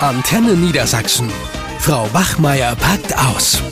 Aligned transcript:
Antenne 0.00 0.52
Niedersachsen. 0.52 1.30
Frau 1.78 2.12
Wachmeier 2.12 2.76
packt 2.76 3.16
aus. 3.16 3.62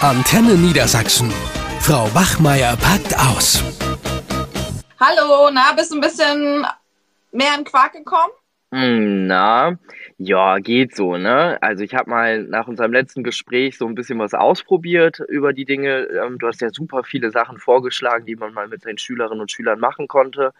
Antenne 0.00 0.54
Niedersachsen. 0.54 1.32
Frau 1.80 2.04
Wachmeier 2.14 2.76
packt 2.76 3.18
aus. 3.18 3.64
Hallo, 5.00 5.50
na, 5.52 5.72
bist 5.72 5.90
du 5.90 5.96
ein 5.96 6.00
bisschen 6.00 6.64
mehr 7.32 7.56
in 7.58 7.64
Quark 7.64 7.94
gekommen? 7.94 8.32
Hm, 8.70 9.26
Na, 9.26 9.76
ja, 10.18 10.58
geht 10.58 10.94
so, 10.94 11.16
ne? 11.16 11.58
Also 11.62 11.82
ich 11.82 11.94
habe 11.94 12.08
mal 12.08 12.44
nach 12.44 12.68
unserem 12.68 12.92
letzten 12.92 13.24
Gespräch 13.24 13.76
so 13.76 13.88
ein 13.88 13.96
bisschen 13.96 14.20
was 14.20 14.34
ausprobiert 14.34 15.18
über 15.28 15.52
die 15.52 15.64
Dinge. 15.64 16.04
Ähm, 16.04 16.38
du 16.38 16.46
hast 16.46 16.60
ja 16.60 16.70
super 16.70 17.02
viele 17.02 17.32
Sachen 17.32 17.58
vorgeschlagen, 17.58 18.24
die 18.24 18.36
man 18.36 18.54
mal 18.54 18.68
mit 18.68 18.82
seinen 18.82 18.98
Schülerinnen 18.98 19.40
und 19.40 19.50
Schülern 19.50 19.80
machen 19.80 20.06
konnte. 20.06 20.52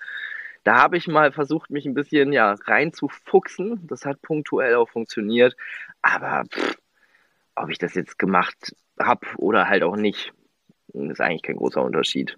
Da 0.65 0.77
habe 0.77 0.97
ich 0.97 1.09
mal 1.09 1.33
versucht, 1.33 1.71
mich 1.71 1.87
ein 1.87 1.95
bisschen 1.95 2.33
ja 2.33 2.53
reinzufuchsen. 2.53 3.87
Das 3.87 4.05
hat 4.05 4.23
punktuell 4.23 4.77
auch 4.77 4.89
funktioniert. 4.89 5.57
Aber 6.03 6.45
pff, 6.49 6.77
ob 7.57 7.71
ich 7.71 7.79
das 7.79 7.95
jetzt 7.95 8.19
gemacht 8.19 8.75
habe 8.99 9.27
oder 9.39 9.69
halt 9.69 9.83
auch 9.83 9.97
nicht, 9.97 10.33
ist 10.93 11.21
eigentlich 11.21 11.43
kein 11.43 11.57
großer 11.57 11.83
Unterschied. 11.83 12.37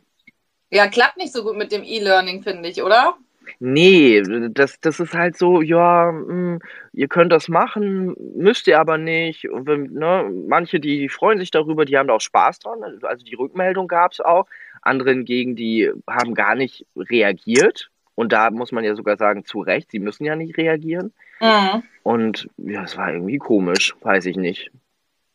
Ja, 0.71 0.89
klappt 0.89 1.17
nicht 1.17 1.33
so 1.33 1.45
gut 1.45 1.57
mit 1.57 1.73
dem 1.73 1.85
E-Learning, 1.85 2.43
finde 2.43 2.69
ich, 2.69 2.83
oder? 2.83 3.17
Nee, 3.59 4.23
das, 4.51 4.81
das 4.81 5.01
ist 5.01 5.15
halt 5.15 5.37
so, 5.37 5.61
ja, 5.61 6.11
mh, 6.11 6.59
ihr 6.93 7.09
könnt 7.09 7.31
das 7.31 7.49
machen, 7.49 8.15
müsst 8.37 8.67
ihr 8.67 8.81
aber 8.81 8.99
nicht. 8.99 9.49
Und 9.51 9.67
wenn, 9.67 9.93
ne, 9.93 10.31
manche, 10.49 10.81
die, 10.81 10.99
die 10.99 11.09
freuen 11.09 11.39
sich 11.39 11.51
darüber, 11.51 11.85
die 11.85 11.97
haben 11.97 12.09
da 12.09 12.15
auch 12.15 12.21
Spaß 12.21 12.61
dran. 12.61 12.83
Also 13.03 13.25
die 13.25 13.35
Rückmeldung 13.35 13.87
gab 13.87 14.13
es 14.13 14.21
auch. 14.21 14.47
Andere 14.83 15.11
hingegen, 15.11 15.57
die 15.57 15.91
haben 16.09 16.35
gar 16.35 16.55
nicht 16.55 16.87
reagiert. 16.97 17.91
Und 18.15 18.33
da 18.33 18.51
muss 18.51 18.73
man 18.73 18.85
ja 18.85 18.95
sogar 18.95 19.17
sagen, 19.17 19.45
zu 19.45 19.61
Recht, 19.61 19.91
sie 19.91 19.99
müssen 19.99 20.25
ja 20.25 20.37
nicht 20.37 20.57
reagieren. 20.57 21.13
Mhm. 21.41 21.83
Und 22.03 22.49
ja, 22.59 22.85
es 22.85 22.97
war 22.97 23.13
irgendwie 23.13 23.39
komisch, 23.39 23.95
weiß 24.03 24.27
ich 24.27 24.37
nicht. 24.37 24.71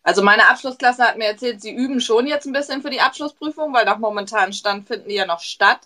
Also 0.03 0.23
meine 0.23 0.49
Abschlussklasse 0.49 1.03
hat 1.03 1.17
mir 1.17 1.25
erzählt, 1.25 1.61
sie 1.61 1.75
üben 1.75 1.99
schon 1.99 2.25
jetzt 2.25 2.47
ein 2.47 2.53
bisschen 2.53 2.81
für 2.81 2.89
die 2.89 3.02
Abschlussprüfung, 3.02 3.73
weil 3.73 3.86
nach 3.86 3.99
momentanem 3.99 4.53
Stand 4.53 4.88
finden 4.88 5.09
die 5.09 5.16
ja 5.16 5.25
noch 5.25 5.41
statt. 5.41 5.81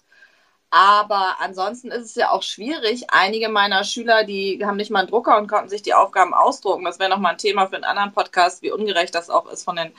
Aber 0.76 1.36
ansonsten 1.40 1.92
ist 1.92 2.04
es 2.04 2.16
ja 2.16 2.32
auch 2.32 2.42
schwierig. 2.42 3.06
Einige 3.12 3.48
meiner 3.48 3.84
Schüler, 3.84 4.24
die 4.24 4.60
haben 4.66 4.78
nicht 4.78 4.90
mal 4.90 5.02
einen 5.02 5.08
Drucker 5.08 5.38
und 5.38 5.46
konnten 5.46 5.70
sich 5.70 5.84
die 5.84 5.94
Aufgaben 5.94 6.34
ausdrucken. 6.34 6.84
Das 6.84 6.98
wäre 6.98 7.12
nochmal 7.12 7.34
ein 7.34 7.38
Thema 7.38 7.68
für 7.68 7.76
einen 7.76 7.84
anderen 7.84 8.12
Podcast, 8.12 8.64
wie 8.64 8.72
ungerecht 8.72 9.14
das 9.14 9.30
auch 9.30 9.46
ist 9.52 9.66
von 9.66 9.76
den 9.76 9.92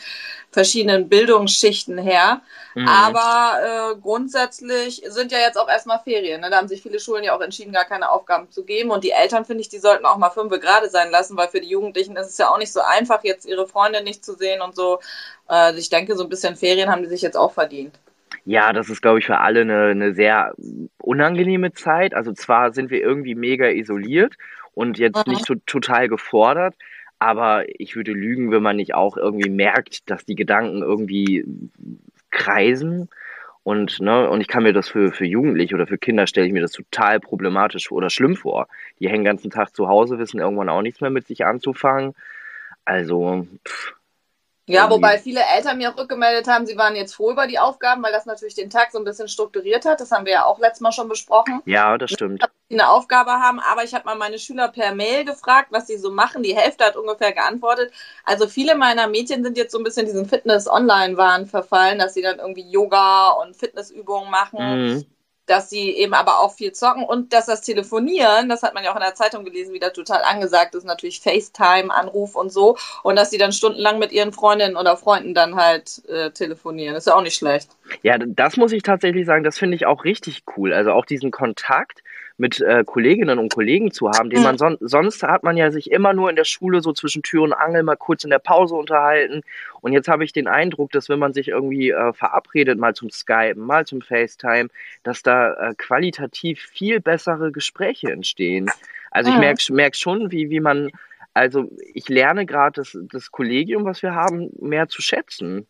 verschiedenen 0.50 1.08
Bildungsschichten 1.08 1.97
her. 1.97 2.41
Mhm. 2.75 2.89
Aber 2.89 3.92
äh, 3.92 4.00
grundsätzlich 4.00 5.05
sind 5.06 5.30
ja 5.30 5.39
jetzt 5.39 5.58
auch 5.58 5.69
erstmal 5.69 6.00
Ferien. 6.00 6.41
Ne? 6.41 6.50
Da 6.50 6.56
haben 6.56 6.67
sich 6.67 6.83
viele 6.83 6.98
Schulen 6.98 7.22
ja 7.22 7.36
auch 7.36 7.41
entschieden, 7.41 7.72
gar 7.72 7.84
keine 7.84 8.11
Aufgaben 8.11 8.50
zu 8.50 8.64
geben. 8.64 8.91
Und 8.91 9.05
die 9.05 9.12
Eltern, 9.12 9.45
finde 9.45 9.61
ich, 9.61 9.69
die 9.69 9.78
sollten 9.78 10.05
auch 10.05 10.17
mal 10.17 10.30
fünf 10.30 10.50
gerade 10.58 10.91
sein 10.91 11.12
lassen, 11.12 11.36
weil 11.36 11.47
für 11.47 11.61
die 11.61 11.69
Jugendlichen 11.69 12.17
ist 12.17 12.30
es 12.30 12.39
ja 12.39 12.50
auch 12.50 12.58
nicht 12.58 12.72
so 12.72 12.80
einfach, 12.80 13.22
jetzt 13.22 13.47
ihre 13.47 13.69
Freunde 13.69 14.02
nicht 14.02 14.25
zu 14.25 14.34
sehen 14.34 14.61
und 14.61 14.75
so. 14.75 14.98
Äh, 15.48 15.78
ich 15.78 15.89
denke, 15.89 16.17
so 16.17 16.25
ein 16.25 16.28
bisschen 16.28 16.56
Ferien 16.56 16.91
haben 16.91 17.02
die 17.02 17.08
sich 17.08 17.22
jetzt 17.22 17.36
auch 17.36 17.52
verdient. 17.52 17.95
Ja, 18.45 18.73
das 18.75 18.91
ist, 18.91 19.00
glaube 19.00 19.19
ich, 19.20 19.27
für 19.27 19.39
alle 19.39 19.62
eine, 19.62 19.87
eine 19.87 20.14
sehr 20.14 20.55
unangenehme 20.98 21.73
Zeit. 21.73 22.14
Also 22.14 22.33
zwar 22.33 22.73
sind 22.73 22.91
wir 22.91 23.01
irgendwie 23.01 23.34
mega 23.34 23.69
isoliert 23.69 24.36
und 24.73 24.98
jetzt 24.98 25.27
Mhm. 25.27 25.33
nicht 25.33 25.47
to 25.47 25.55
total 25.67 26.09
gefordert, 26.09 26.75
aber 27.19 27.64
ich 27.81 27.97
würde 27.97 28.12
lügen, 28.12 28.51
wenn 28.51 28.62
man 28.62 28.77
nicht 28.77 28.95
auch 28.95 29.17
irgendwie 29.17 29.48
merkt, 29.48 30.11
dass 30.11 30.27
die 30.27 30.34
Gedanken 30.34 30.83
irgendwie 30.83 31.45
kreisen. 32.31 33.09
Und, 33.62 34.01
ne, 34.01 34.28
und 34.28 34.42
ich 34.42 34.48
kann 34.48 34.62
mir 34.64 34.75
das 34.75 34.89
für, 34.91 35.11
für 35.12 35.25
Jugendliche 35.25 35.75
oder 35.75 35.86
für 35.86 35.97
Kinder 35.98 36.27
stelle 36.27 36.47
ich 36.47 36.53
mir 36.53 36.61
das 36.61 36.73
total 36.73 37.19
problematisch 37.20 37.91
oder 37.91 38.11
schlimm 38.11 38.36
vor. 38.36 38.69
Die 39.01 39.06
hängen 39.08 39.20
den 39.20 39.25
ganzen 39.25 39.51
Tag 39.51 39.75
zu 39.75 39.89
Hause, 39.89 40.19
wissen 40.19 40.41
irgendwann 40.41 40.69
auch 40.69 40.83
nichts 40.83 41.01
mehr 41.01 41.11
mit 41.11 41.27
sich 41.27 41.47
anzufangen. 41.47 42.14
Also, 42.85 43.47
pff, 43.67 43.95
Ja, 44.67 44.89
wobei 44.89 45.19
viele 45.19 45.42
Eltern 45.55 45.77
mir 45.77 45.91
auch 45.91 45.98
rückgemeldet 45.98 46.48
haben, 46.48 46.64
sie 46.64 46.79
waren 46.79 46.97
jetzt 46.97 47.14
froh 47.14 47.30
über 47.33 47.47
die 47.47 47.58
Aufgaben, 47.58 48.02
weil 48.02 48.13
das 48.13 48.25
natürlich 48.25 48.55
den 48.55 48.70
Tag 48.70 48.92
so 48.92 48.98
ein 48.98 49.05
bisschen 49.05 49.29
strukturiert 49.29 49.85
hat. 49.85 50.01
Das 50.01 50.11
haben 50.11 50.25
wir 50.25 50.33
ja 50.33 50.45
auch 50.47 50.58
letztes 50.58 50.80
Mal 50.80 50.92
schon 50.92 51.08
besprochen. 51.08 51.61
Ja, 51.67 51.98
das 51.98 52.13
stimmt. 52.13 52.42
Die 52.70 52.74
eine 52.74 52.89
Aufgabe 52.89 53.33
haben, 53.33 53.61
aber 53.61 53.85
ich 53.85 53.92
habe 53.92 54.07
mal 54.07 54.17
meine 54.17 54.39
Schüler 54.39 54.69
per 54.69 54.95
Mail 54.95 55.27
gefragt, 55.27 55.69
was 55.70 55.86
sie 55.86 55.98
so 55.98 56.11
machen. 56.11 56.42
Die 56.42 56.57
Hälfte 56.57 56.85
hat 56.85 56.97
ungefähr 56.97 57.33
geantwortet. 57.33 57.92
Also 58.24 58.48
viele 58.48 58.74
meiner 58.74 59.07
Mädchen 59.07 59.45
sind 59.45 59.58
jetzt 59.58 59.73
so 59.73 59.79
ein 59.79 59.85
bisschen 59.85 60.07
diesen 60.07 60.27
Fitness-Online-Wahn 60.27 61.47
verfallen, 61.47 61.98
dass 61.98 62.14
sie 62.14 62.23
dann 62.23 62.39
irgendwie 62.39 62.69
Yoga 62.70 63.33
und 63.33 63.55
Fitnessübungen 63.57 64.30
machen. 64.30 64.95
Mhm. 64.95 65.05
Dass 65.46 65.70
sie 65.70 65.90
eben 65.90 66.14
aber 66.14 66.40
auch 66.40 66.55
viel 66.55 66.72
zocken 66.72 67.05
und 67.05 67.32
dass 67.32 67.46
das 67.46 67.62
Telefonieren, 67.62 68.48
das 68.48 68.62
hat 68.62 68.74
man 68.74 68.84
ja 68.84 68.92
auch 68.92 68.96
in 68.96 69.02
der 69.02 69.14
Zeitung 69.14 69.44
gelesen, 69.44 69.74
wieder 69.74 69.92
total 69.92 70.22
angesagt 70.22 70.74
ist, 70.74 70.84
natürlich 70.84 71.20
FaceTime, 71.20 71.92
Anruf 71.92 72.34
und 72.34 72.50
so 72.50 72.77
und 73.02 73.16
dass 73.16 73.30
sie 73.30 73.38
dann 73.38 73.52
stundenlang 73.52 73.98
mit 73.98 74.12
ihren 74.12 74.32
Freundinnen 74.32 74.77
oder 74.77 74.96
Freunden 74.96 75.34
dann 75.34 75.56
halt 75.56 76.02
äh, 76.08 76.30
telefonieren. 76.30 76.96
Ist 76.96 77.06
ja 77.06 77.14
auch 77.14 77.22
nicht 77.22 77.36
schlecht. 77.36 77.70
Ja, 78.02 78.16
das 78.18 78.56
muss 78.56 78.72
ich 78.72 78.82
tatsächlich 78.82 79.27
sagen, 79.27 79.44
das 79.44 79.58
finde 79.58 79.77
ich 79.77 79.86
auch 79.86 80.05
richtig 80.05 80.42
cool. 80.56 80.72
Also 80.72 80.92
auch 80.92 81.05
diesen 81.05 81.30
Kontakt 81.30 82.02
mit 82.36 82.61
äh, 82.61 82.83
Kolleginnen 82.84 83.39
und 83.39 83.52
Kollegen 83.55 83.92
zu 83.92 84.11
haben, 84.11 84.28
den 84.28 84.42
man 84.42 84.58
son 84.58 84.77
sonst 84.80 85.22
hat 85.22 85.45
man 85.45 85.56
ja 85.56 85.70
sich 85.70 85.90
immer 85.90 86.12
nur 86.12 86.30
in 86.30 86.36
der 86.36 86.45
Schule 86.45 86.80
so 86.80 86.92
zwischen 86.92 87.22
Tür 87.22 87.42
und 87.42 87.52
Angel 87.52 87.84
mal 87.84 87.96
kurz 87.96 88.24
in 88.24 88.30
der 88.30 88.40
Pause 88.40 88.74
unterhalten. 88.74 89.42
Und 89.80 89.92
jetzt 89.92 90.08
habe 90.08 90.24
ich 90.24 90.33
den 90.33 90.48
Eindruck, 90.48 90.90
dass 90.90 91.08
wenn 91.08 91.20
man 91.20 91.33
sich 91.33 91.48
irgendwie 91.48 91.90
äh, 91.90 92.12
verabredet, 92.12 92.78
mal 92.78 92.94
zum 92.94 93.11
Skypen, 93.11 93.64
mal 93.64 93.86
zum 93.86 94.00
FaceTime, 94.00 94.68
dass 95.05 95.23
da 95.23 95.52
äh, 95.55 95.74
qualitativ 95.77 96.61
viel 96.61 97.00
bessere 97.00 97.52
Gespräche 97.52 98.11
entstehen. 98.11 98.68
Also 99.12 99.30
ich 99.30 99.39
merke 99.39 99.73
merk 99.73 99.94
schon, 99.94 100.33
wie, 100.33 100.50
wie 100.50 100.58
man, 100.58 100.90
also 101.34 101.70
ich 101.92 102.08
lerne 102.08 102.46
gerade 102.46 102.80
das, 102.80 102.98
das 103.12 103.30
Kollegium, 103.30 103.84
was 103.84 104.02
wir 104.02 104.17
haben, 104.17 104.50
mehr 104.61 104.89
zu 104.89 105.02
schätzen. 105.02 105.68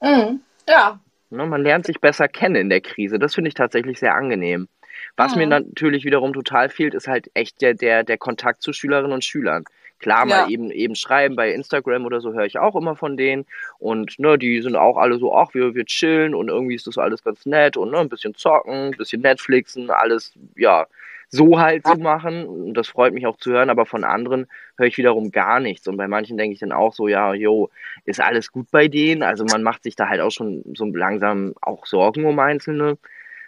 Mhm. 0.00 0.40
Ja. 0.68 1.00
Ne, 1.30 1.46
man 1.46 1.62
lernt 1.62 1.86
sich 1.86 2.00
besser 2.00 2.28
kennen 2.28 2.54
in 2.54 2.70
der 2.70 2.80
Krise. 2.80 3.18
Das 3.18 3.34
finde 3.34 3.48
ich 3.48 3.54
tatsächlich 3.54 3.98
sehr 3.98 4.14
angenehm. 4.14 4.68
Was 5.16 5.34
mir 5.36 5.44
Mhm. 5.44 5.50
natürlich 5.50 6.04
wiederum 6.04 6.32
total 6.32 6.68
fehlt, 6.68 6.94
ist 6.94 7.08
halt 7.08 7.30
echt 7.34 7.60
der, 7.60 7.74
der, 7.74 8.04
der 8.04 8.18
Kontakt 8.18 8.62
zu 8.62 8.72
Schülerinnen 8.72 9.12
und 9.12 9.24
Schülern. 9.24 9.64
Klar, 9.98 10.20
Ja. 10.20 10.42
mal 10.44 10.50
eben, 10.50 10.70
eben 10.70 10.94
schreiben 10.94 11.36
bei 11.36 11.52
Instagram 11.52 12.06
oder 12.06 12.20
so 12.22 12.32
höre 12.32 12.46
ich 12.46 12.58
auch 12.58 12.74
immer 12.74 12.96
von 12.96 13.16
denen. 13.18 13.44
Und 13.78 14.18
ne, 14.18 14.38
die 14.38 14.62
sind 14.62 14.76
auch 14.76 14.96
alle 14.96 15.18
so, 15.18 15.34
ach, 15.36 15.52
wir, 15.54 15.74
wir 15.74 15.84
chillen 15.84 16.34
und 16.34 16.48
irgendwie 16.48 16.74
ist 16.74 16.86
das 16.86 16.96
alles 16.98 17.22
ganz 17.22 17.44
nett 17.46 17.76
und 17.76 17.90
ne, 17.90 17.98
ein 17.98 18.08
bisschen 18.08 18.34
zocken, 18.34 18.72
ein 18.72 18.96
bisschen 18.96 19.20
Netflixen, 19.22 19.90
alles, 19.90 20.32
ja, 20.56 20.86
so 21.28 21.60
halt 21.60 21.86
zu 21.86 21.96
machen. 21.98 22.46
Und 22.46 22.74
das 22.74 22.88
freut 22.88 23.12
mich 23.12 23.26
auch 23.26 23.36
zu 23.36 23.52
hören, 23.52 23.70
aber 23.70 23.86
von 23.86 24.02
anderen 24.04 24.46
höre 24.78 24.86
ich 24.86 24.96
wiederum 24.98 25.30
gar 25.30 25.60
nichts. 25.60 25.86
Und 25.86 25.96
bei 25.96 26.08
manchen 26.08 26.36
denke 26.38 26.54
ich 26.54 26.60
dann 26.60 26.72
auch 26.72 26.94
so, 26.94 27.06
ja, 27.06 27.34
jo, 27.34 27.70
ist 28.04 28.20
alles 28.20 28.50
gut 28.52 28.70
bei 28.70 28.88
denen? 28.88 29.22
Also 29.22 29.44
man 29.44 29.62
macht 29.62 29.82
sich 29.84 29.96
da 29.96 30.08
halt 30.08 30.20
auch 30.22 30.30
schon 30.32 30.64
so 30.74 30.86
langsam 30.86 31.54
auch 31.60 31.86
Sorgen 31.86 32.24
um 32.24 32.38
Einzelne. 32.38 32.96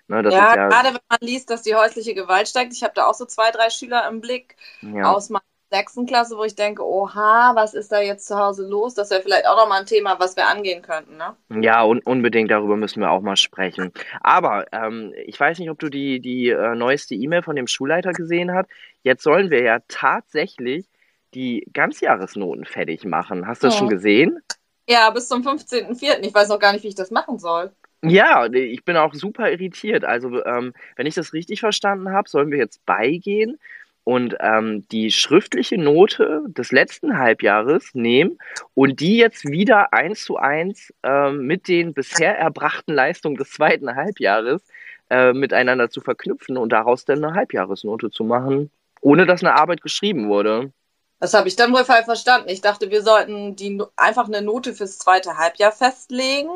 Ne, 0.08 0.22
ja, 0.24 0.54
ja, 0.54 0.68
gerade 0.68 0.88
wenn 0.88 1.00
man 1.08 1.18
liest, 1.20 1.48
dass 1.50 1.62
die 1.62 1.74
häusliche 1.74 2.14
Gewalt 2.14 2.48
steigt. 2.48 2.72
Ich 2.72 2.82
habe 2.82 2.92
da 2.94 3.06
auch 3.06 3.14
so 3.14 3.24
zwei, 3.24 3.50
drei 3.50 3.70
Schüler 3.70 4.08
im 4.08 4.20
Blick 4.20 4.56
ja. 4.82 5.10
aus 5.12 5.30
meiner 5.30 5.42
sechsten 5.70 6.06
Klasse, 6.06 6.36
wo 6.36 6.44
ich 6.44 6.54
denke, 6.54 6.84
oha, 6.86 7.52
was 7.54 7.72
ist 7.72 7.90
da 7.90 8.00
jetzt 8.00 8.26
zu 8.26 8.38
Hause 8.38 8.66
los? 8.68 8.94
Das 8.94 9.10
wäre 9.10 9.22
vielleicht 9.22 9.46
auch 9.46 9.56
nochmal 9.56 9.80
ein 9.80 9.86
Thema, 9.86 10.20
was 10.20 10.36
wir 10.36 10.46
angehen 10.46 10.82
könnten, 10.82 11.16
ne? 11.16 11.34
Ja, 11.62 11.82
un 11.82 12.00
unbedingt 12.04 12.50
darüber 12.50 12.76
müssen 12.76 13.00
wir 13.00 13.10
auch 13.10 13.22
mal 13.22 13.36
sprechen. 13.36 13.92
Aber 14.20 14.66
ähm, 14.72 15.14
ich 15.24 15.40
weiß 15.40 15.58
nicht, 15.58 15.70
ob 15.70 15.78
du 15.78 15.88
die, 15.88 16.20
die 16.20 16.50
äh, 16.50 16.74
neueste 16.74 17.14
E-Mail 17.14 17.42
von 17.42 17.56
dem 17.56 17.66
Schulleiter 17.66 18.12
gesehen 18.12 18.52
hast. 18.52 18.68
Jetzt 19.02 19.22
sollen 19.22 19.50
wir 19.50 19.62
ja 19.62 19.78
tatsächlich 19.88 20.86
die 21.34 21.66
Ganzjahresnoten 21.72 22.66
fertig 22.66 23.04
machen. 23.06 23.46
Hast 23.46 23.62
du 23.62 23.68
das 23.68 23.74
Ja. 23.74 23.78
schon 23.78 23.88
gesehen? 23.88 24.40
Ja, 24.88 25.08
bis 25.10 25.28
zum 25.28 25.42
15.04. 25.42 26.20
Ich 26.20 26.34
weiß 26.34 26.48
noch 26.48 26.58
gar 26.58 26.72
nicht, 26.72 26.82
wie 26.82 26.88
ich 26.88 26.94
das 26.94 27.10
machen 27.10 27.38
soll. 27.38 27.72
Ja, 28.04 28.46
ich 28.52 28.84
bin 28.84 28.96
auch 28.96 29.14
super 29.14 29.50
irritiert. 29.50 30.04
Also, 30.04 30.44
ähm, 30.44 30.72
wenn 30.96 31.06
ich 31.06 31.14
das 31.14 31.32
richtig 31.32 31.60
verstanden 31.60 32.10
habe, 32.10 32.28
sollen 32.28 32.50
wir 32.50 32.58
jetzt 32.58 32.84
beigehen 32.84 33.58
und 34.04 34.36
ähm, 34.40 34.86
die 34.88 35.10
schriftliche 35.12 35.78
Note 35.78 36.42
des 36.48 36.72
letzten 36.72 37.18
Halbjahres 37.18 37.90
nehmen 37.94 38.38
und 38.74 39.00
die 39.00 39.16
jetzt 39.16 39.48
wieder 39.48 39.92
eins 39.92 40.24
zu 40.24 40.36
eins 40.36 40.92
ähm, 41.04 41.46
mit 41.46 41.68
den 41.68 41.94
bisher 41.94 42.36
erbrachten 42.36 42.92
Leistungen 42.92 43.36
des 43.36 43.50
zweiten 43.50 43.94
Halbjahres 43.94 44.62
äh, 45.10 45.32
miteinander 45.32 45.88
zu 45.90 46.00
verknüpfen 46.00 46.56
und 46.56 46.70
daraus 46.70 47.04
dann 47.04 47.24
eine 47.24 47.34
Halbjahresnote 47.34 48.10
zu 48.10 48.24
machen, 48.24 48.70
ohne 49.00 49.26
dass 49.26 49.44
eine 49.44 49.54
Arbeit 49.54 49.82
geschrieben 49.82 50.28
wurde. 50.28 50.72
Das 51.20 51.34
habe 51.34 51.46
ich 51.46 51.54
dann 51.54 51.72
wohl 51.72 51.84
falsch 51.84 52.06
verstanden. 52.06 52.48
Ich 52.48 52.62
dachte, 52.62 52.90
wir 52.90 53.02
sollten 53.02 53.54
die 53.54 53.80
einfach 53.94 54.26
eine 54.26 54.42
Note 54.42 54.74
fürs 54.74 54.98
zweite 54.98 55.36
Halbjahr 55.36 55.70
festlegen, 55.70 56.50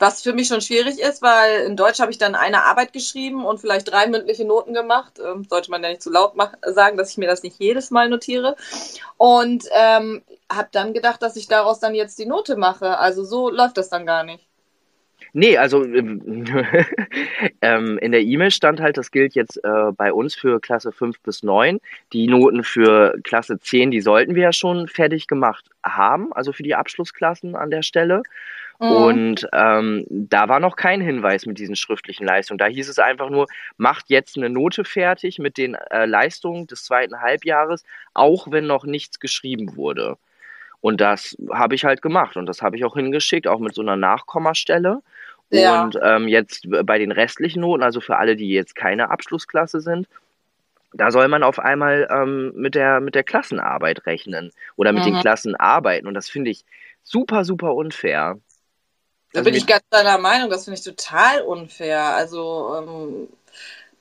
was 0.00 0.22
für 0.22 0.32
mich 0.32 0.48
schon 0.48 0.62
schwierig 0.62 0.98
ist, 0.98 1.20
weil 1.20 1.66
in 1.66 1.76
Deutsch 1.76 2.00
habe 2.00 2.10
ich 2.10 2.16
dann 2.16 2.34
eine 2.34 2.64
Arbeit 2.64 2.94
geschrieben 2.94 3.44
und 3.44 3.60
vielleicht 3.60 3.90
drei 3.90 4.06
mündliche 4.06 4.46
Noten 4.46 4.72
gemacht. 4.72 5.20
Ähm, 5.24 5.44
sollte 5.48 5.70
man 5.70 5.82
ja 5.82 5.90
nicht 5.90 6.02
zu 6.02 6.10
laut 6.10 6.32
sagen, 6.64 6.96
dass 6.96 7.10
ich 7.10 7.18
mir 7.18 7.28
das 7.28 7.42
nicht 7.42 7.58
jedes 7.58 7.90
Mal 7.90 8.08
notiere. 8.08 8.56
Und 9.18 9.66
ähm, 9.72 10.22
habe 10.50 10.68
dann 10.72 10.94
gedacht, 10.94 11.22
dass 11.22 11.36
ich 11.36 11.48
daraus 11.48 11.80
dann 11.80 11.94
jetzt 11.94 12.18
die 12.18 12.24
Note 12.24 12.56
mache. 12.56 12.98
Also 12.98 13.24
so 13.24 13.50
läuft 13.50 13.76
das 13.76 13.90
dann 13.90 14.06
gar 14.06 14.24
nicht. 14.24 14.46
Nee, 15.34 15.58
also 15.58 15.84
ähm, 15.84 16.38
in 18.00 18.12
der 18.12 18.22
E-Mail 18.22 18.50
stand 18.50 18.80
halt, 18.80 18.96
das 18.96 19.10
gilt 19.10 19.34
jetzt 19.34 19.62
äh, 19.62 19.92
bei 19.94 20.14
uns 20.14 20.34
für 20.34 20.60
Klasse 20.60 20.92
5 20.92 21.20
bis 21.20 21.42
9. 21.42 21.78
Die 22.14 22.26
Noten 22.26 22.64
für 22.64 23.18
Klasse 23.22 23.58
10, 23.60 23.90
die 23.90 24.00
sollten 24.00 24.34
wir 24.34 24.44
ja 24.44 24.52
schon 24.52 24.88
fertig 24.88 25.26
gemacht 25.26 25.66
haben, 25.84 26.32
also 26.32 26.52
für 26.52 26.62
die 26.62 26.74
Abschlussklassen 26.74 27.54
an 27.54 27.70
der 27.70 27.82
Stelle. 27.82 28.22
Mhm. 28.80 28.90
Und 28.90 29.48
ähm, 29.52 30.06
da 30.08 30.48
war 30.48 30.58
noch 30.58 30.74
kein 30.74 31.02
Hinweis 31.02 31.44
mit 31.44 31.58
diesen 31.58 31.76
schriftlichen 31.76 32.26
Leistungen. 32.26 32.58
Da 32.58 32.66
hieß 32.66 32.88
es 32.88 32.98
einfach 32.98 33.28
nur, 33.28 33.46
macht 33.76 34.06
jetzt 34.08 34.36
eine 34.38 34.48
Note 34.48 34.84
fertig 34.84 35.38
mit 35.38 35.58
den 35.58 35.74
äh, 35.74 36.06
Leistungen 36.06 36.66
des 36.66 36.84
zweiten 36.84 37.20
Halbjahres, 37.20 37.84
auch 38.14 38.50
wenn 38.50 38.66
noch 38.66 38.84
nichts 38.84 39.20
geschrieben 39.20 39.76
wurde. 39.76 40.16
Und 40.80 41.02
das 41.02 41.36
habe 41.52 41.74
ich 41.74 41.84
halt 41.84 42.00
gemacht 42.00 42.38
und 42.38 42.46
das 42.46 42.62
habe 42.62 42.76
ich 42.76 42.84
auch 42.86 42.94
hingeschickt, 42.94 43.46
auch 43.46 43.60
mit 43.60 43.74
so 43.74 43.82
einer 43.82 43.96
Nachkommastelle. 43.96 45.02
Ja. 45.50 45.82
Und 45.82 45.98
ähm, 46.02 46.26
jetzt 46.26 46.66
bei 46.70 46.98
den 46.98 47.12
restlichen 47.12 47.60
Noten, 47.60 47.82
also 47.82 48.00
für 48.00 48.16
alle, 48.16 48.34
die 48.34 48.48
jetzt 48.48 48.76
keine 48.76 49.10
Abschlussklasse 49.10 49.80
sind, 49.80 50.08
da 50.94 51.10
soll 51.10 51.28
man 51.28 51.42
auf 51.42 51.58
einmal 51.58 52.08
ähm, 52.10 52.52
mit, 52.54 52.74
der, 52.74 53.00
mit 53.00 53.14
der 53.14 53.24
Klassenarbeit 53.24 54.06
rechnen 54.06 54.52
oder 54.76 54.92
mit 54.92 55.04
mhm. 55.04 55.12
den 55.12 55.20
Klassenarbeiten. 55.20 56.08
Und 56.08 56.14
das 56.14 56.30
finde 56.30 56.50
ich 56.50 56.64
super, 57.02 57.44
super 57.44 57.74
unfair. 57.74 58.38
Da 59.32 59.40
also 59.40 59.50
bin 59.50 59.54
ich 59.54 59.66
ganz 59.66 59.82
deiner 59.90 60.18
Meinung, 60.18 60.50
das 60.50 60.64
finde 60.64 60.78
ich 60.78 60.84
total 60.84 61.42
unfair. 61.42 62.00
Also 62.00 62.74
ähm, 62.78 63.28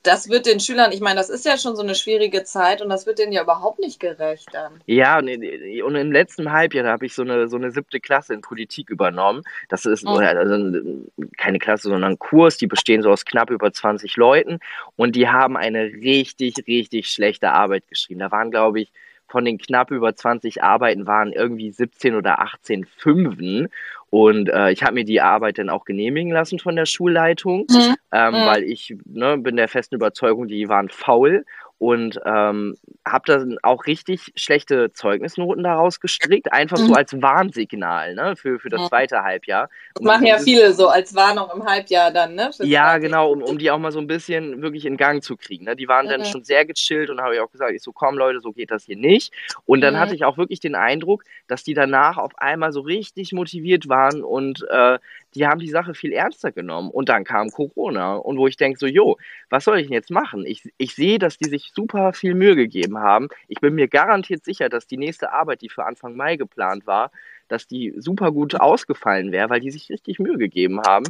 das 0.04 0.30
wird 0.30 0.46
den 0.46 0.60
Schülern, 0.60 0.92
ich 0.92 1.02
meine, 1.02 1.18
das 1.18 1.30
ist 1.30 1.46
ja 1.46 1.58
schon 1.58 1.76
so 1.76 1.84
eine 1.84 1.94
schwierige 1.94 2.44
Zeit 2.44 2.82
und 2.82 2.90
das 2.90 3.06
wird 3.06 3.20
denen 3.20 3.34
ja 3.34 3.44
überhaupt 3.44 3.80
nicht 3.80 4.00
gerecht 4.00 4.48
dann. 4.54 4.82
Ja, 4.86 5.20
und, 5.20 5.28
im 5.28 6.12
letzten 6.12 6.52
Halbjahr 6.52 6.86
habe 6.88 7.06
ich 7.06 7.14
so 7.14 7.22
eine, 7.22 7.50
so 7.50 7.58
eine 7.58 7.72
siebte 7.72 8.00
Klasse 8.00 8.34
in 8.34 8.42
Politik 8.42 8.90
übernommen. 8.90 9.44
Das 9.68 9.86
ist 9.86 10.04
mhm. 10.04 10.12
also 10.12 11.08
keine 11.38 11.60
Klasse, 11.60 11.90
sondern 11.90 12.14
ein 12.14 12.20
Kurs, 12.20 12.58
die 12.58 12.68
bestehen 12.68 13.02
so 13.02 13.12
aus 13.12 13.26
knapp 13.26 13.50
über 13.50 13.74
20 13.74 14.16
Leuten 14.16 14.60
und 14.96 15.16
die 15.16 15.28
haben 15.28 15.58
eine 15.58 15.84
richtig, 15.84 16.56
richtig 16.66 17.10
schlechte 17.10 17.52
Arbeit 17.52 17.88
geschrieben. 17.90 18.22
Da 18.22 18.32
waren, 18.32 18.52
glaube 18.52 18.80
ich, 18.82 18.92
von 19.30 19.46
den 19.46 19.58
knapp 19.58 19.92
über 19.92 20.16
20 20.16 20.64
Arbeiten 20.64 21.08
waren 21.08 21.32
irgendwie 21.32 21.72
17 21.72 22.16
oder 22.16 22.40
18 22.40 22.86
Fünfen. 22.86 23.70
Und 24.10 24.50
äh, 24.50 24.72
ich 24.72 24.84
habe 24.84 24.96
mir 24.96 25.06
die 25.06 25.22
Arbeit 25.22 25.60
dann 25.60 25.70
auch 25.70 25.86
genehmigen 25.86 26.32
lassen 26.32 26.60
von 26.60 26.76
der 26.76 26.86
Schulleitung, 26.86 27.66
mhm. 27.70 27.96
Ähm, 28.12 28.34
mhm. 28.34 28.46
weil 28.46 28.64
ich 28.64 28.96
ne, 29.06 29.38
bin 29.38 29.56
der 29.56 29.68
festen 29.68 29.96
Überzeugung, 29.96 30.48
die 30.48 30.68
waren 30.68 30.90
faul 30.90 31.46
und 31.78 32.20
ähm, 32.26 32.76
habe 33.12 33.24
dann 33.26 33.58
auch 33.64 33.86
richtig 33.86 34.32
schlechte 34.36 34.92
Zeugnisnoten 34.94 35.64
daraus 35.64 36.00
gestrickt, 36.00 36.52
einfach 36.52 36.80
mhm. 36.80 36.88
so 36.88 36.94
als 36.94 37.22
Warnsignal 37.22 38.16
ne, 38.16 38.36
für, 38.36 38.60
für 38.60 38.70
das 38.70 38.88
zweite 38.88 39.24
Halbjahr. 39.24 39.70
Das 39.96 40.04
machen 40.04 40.26
ja 40.26 40.38
viele 40.38 40.74
so 40.74 40.88
als 40.88 41.14
Warnung 41.16 41.50
im 41.54 41.66
Halbjahr 41.66 42.12
dann, 42.12 42.36
ne? 42.36 42.50
Ja, 42.60 42.98
genau, 42.98 43.32
um, 43.32 43.42
um 43.42 43.58
die 43.58 43.72
auch 43.72 43.80
mal 43.80 43.92
so 43.92 44.00
ein 44.00 44.08
bisschen 44.08 44.62
wirklich 44.62 44.86
in 44.86 44.98
Gang 44.98 45.24
zu 45.24 45.38
kriegen. 45.38 45.66
Ne? 45.66 45.76
Die 45.76 45.88
waren 45.88 46.06
mhm. 46.06 46.12
dann 46.12 46.26
schon 46.26 46.44
sehr 46.44 46.66
gechillt 46.66 47.10
und 47.10 47.22
habe 47.22 47.36
ich 47.36 47.42
auch 47.42 47.52
gesagt, 47.52 47.74
ich 47.74 47.82
so, 47.82 47.92
komm 47.92 48.18
Leute, 48.18 48.40
so 48.40 48.52
geht 48.52 48.72
das 48.72 48.86
hier 48.86 48.98
nicht. 48.98 49.34
Und 49.66 49.82
dann 49.82 49.96
mhm. 49.96 50.00
hatte 50.00 50.16
ich 50.16 50.26
auch 50.26 50.38
wirklich 50.38 50.60
den 50.60 50.76
Eindruck, 50.76 51.24
dass 51.48 51.64
die 51.64 51.74
danach 51.74 52.18
auf 52.18 52.38
einmal 52.38 52.72
so 52.72 52.82
richtig 52.82 53.34
motiviert 53.34 53.90
waren 53.90 54.24
und 54.24 54.66
äh, 54.70 55.00
die 55.36 55.46
haben 55.46 55.60
die 55.60 55.70
Sache 55.70 55.94
viel 55.94 56.12
ernster 56.12 56.52
genommen. 56.52 56.90
Und 56.90 57.10
dann 57.10 57.24
kam 57.24 57.50
Corona. 57.50 58.16
Und 58.16 58.38
wo 58.38 58.48
ich 58.48 58.58
denke 58.58 58.80
so, 58.80 58.88
jo, 58.88 59.18
was 59.50 59.64
soll 59.64 59.80
ich 59.80 59.88
denn 59.88 59.94
jetzt 59.94 60.12
machen? 60.12 60.46
Ich, 60.46 60.72
ich 60.78 60.96
sehe, 60.96 61.20
dass 61.20 61.38
die 61.38 61.50
sich 61.50 61.72
super 61.74 62.14
viel 62.14 62.34
Mühe 62.34 62.56
gegeben 62.56 62.98
haben. 62.98 62.99
Ich 63.48 63.60
bin 63.60 63.76
mir 63.76 63.88
garantiert 63.88 64.44
sicher, 64.44 64.70
dass 64.70 64.88
die 64.88 64.98
nächste 64.98 65.32
Arbeit, 65.32 65.62
die 65.62 65.70
für 65.70 65.86
Anfang 65.86 66.16
Mai 66.16 66.36
geplant 66.36 66.88
war, 66.88 67.12
dass 67.48 67.68
die 67.68 67.94
super 67.98 68.32
gut 68.32 68.56
ausgefallen 68.56 69.32
wäre, 69.32 69.50
weil 69.50 69.60
die 69.60 69.72
sich 69.72 69.90
richtig 69.90 70.20
Mühe 70.20 70.38
gegeben 70.38 70.82
haben. 70.82 71.06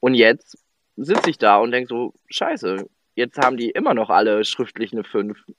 Und 0.00 0.14
jetzt 0.14 0.58
sitze 0.96 1.30
ich 1.30 1.38
da 1.38 1.56
und 1.58 1.70
denke 1.70 1.88
so, 1.88 2.14
scheiße, 2.28 2.86
jetzt 3.14 3.38
haben 3.38 3.56
die 3.56 3.70
immer 3.70 3.94
noch 3.94 4.10
alle 4.10 4.44
schriftlich 4.44 4.92
eine 4.92 5.04
5. 5.04 5.38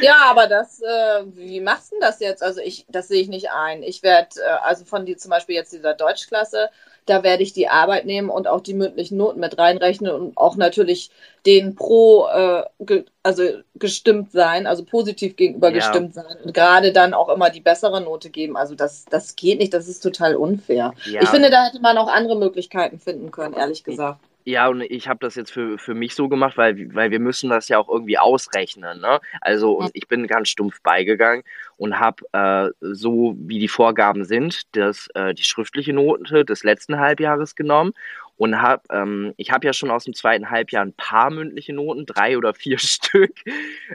ja, 0.00 0.16
aber 0.24 0.46
das, 0.46 0.80
äh, 0.82 1.24
wie 1.34 1.60
machst 1.60 1.92
du 1.92 1.96
das 2.00 2.20
jetzt? 2.20 2.42
Also 2.42 2.60
ich, 2.60 2.86
das 2.88 3.08
sehe 3.08 3.22
ich 3.22 3.28
nicht 3.28 3.50
ein. 3.50 3.82
Ich 3.82 4.02
werde, 4.02 4.40
äh, 4.40 4.50
also 4.62 4.84
von 4.84 5.06
die 5.06 5.16
zum 5.16 5.30
Beispiel 5.30 5.54
jetzt 5.54 5.72
dieser 5.72 5.94
Deutschklasse, 5.94 6.70
da 7.06 7.22
werde 7.22 7.42
ich 7.42 7.52
die 7.52 7.68
Arbeit 7.68 8.06
nehmen 8.06 8.30
und 8.30 8.46
auch 8.46 8.60
die 8.60 8.74
mündlichen 8.74 9.18
Noten 9.18 9.40
mit 9.40 9.58
reinrechnen 9.58 10.12
und 10.12 10.36
auch 10.36 10.56
natürlich 10.56 11.10
den 11.44 11.74
pro, 11.74 12.26
äh, 12.28 12.62
ge, 12.80 13.04
also 13.22 13.42
gestimmt 13.74 14.30
sein, 14.30 14.66
also 14.66 14.84
positiv 14.84 15.36
gegenüber 15.36 15.68
ja. 15.68 15.74
gestimmt 15.74 16.14
sein 16.14 16.36
und 16.44 16.54
gerade 16.54 16.92
dann 16.92 17.14
auch 17.14 17.28
immer 17.28 17.50
die 17.50 17.60
bessere 17.60 18.00
Note 18.00 18.30
geben. 18.30 18.56
Also 18.56 18.74
das, 18.74 19.04
das 19.10 19.34
geht 19.34 19.58
nicht, 19.58 19.74
das 19.74 19.88
ist 19.88 20.00
total 20.00 20.36
unfair. 20.36 20.92
Ja. 21.04 21.22
Ich 21.22 21.28
finde, 21.28 21.50
da 21.50 21.66
hätte 21.66 21.80
man 21.80 21.98
auch 21.98 22.08
andere 22.08 22.36
Möglichkeiten 22.36 22.98
finden 23.00 23.30
können, 23.30 23.54
ehrlich 23.54 23.82
gesagt. 23.82 24.20
Ja, 24.44 24.68
und 24.68 24.80
ich 24.82 25.08
habe 25.08 25.20
das 25.20 25.36
jetzt 25.36 25.52
für, 25.52 25.78
für 25.78 25.94
mich 25.94 26.14
so 26.14 26.28
gemacht, 26.28 26.56
weil, 26.56 26.94
weil 26.94 27.10
wir 27.10 27.20
müssen 27.20 27.50
das 27.50 27.68
ja 27.68 27.78
auch 27.78 27.88
irgendwie 27.88 28.18
ausrechnen. 28.18 29.00
Ne? 29.00 29.20
Also 29.40 29.74
und 29.74 29.90
ich 29.94 30.08
bin 30.08 30.26
ganz 30.26 30.48
stumpf 30.48 30.80
beigegangen 30.82 31.44
und 31.76 31.98
habe 32.00 32.24
äh, 32.32 32.70
so, 32.80 33.34
wie 33.38 33.58
die 33.58 33.68
Vorgaben 33.68 34.24
sind, 34.24 34.62
das, 34.76 35.08
äh, 35.14 35.34
die 35.34 35.44
schriftliche 35.44 35.92
Note 35.92 36.44
des 36.44 36.64
letzten 36.64 36.98
Halbjahres 36.98 37.54
genommen 37.54 37.92
und 38.36 38.60
habe, 38.60 38.82
ähm, 38.90 39.34
ich 39.36 39.52
habe 39.52 39.66
ja 39.66 39.72
schon 39.72 39.90
aus 39.90 40.04
dem 40.04 40.14
zweiten 40.14 40.50
Halbjahr 40.50 40.84
ein 40.84 40.94
paar 40.94 41.30
mündliche 41.30 41.72
Noten, 41.72 42.06
drei 42.06 42.36
oder 42.36 42.54
vier 42.54 42.78
Stück. 42.80 43.34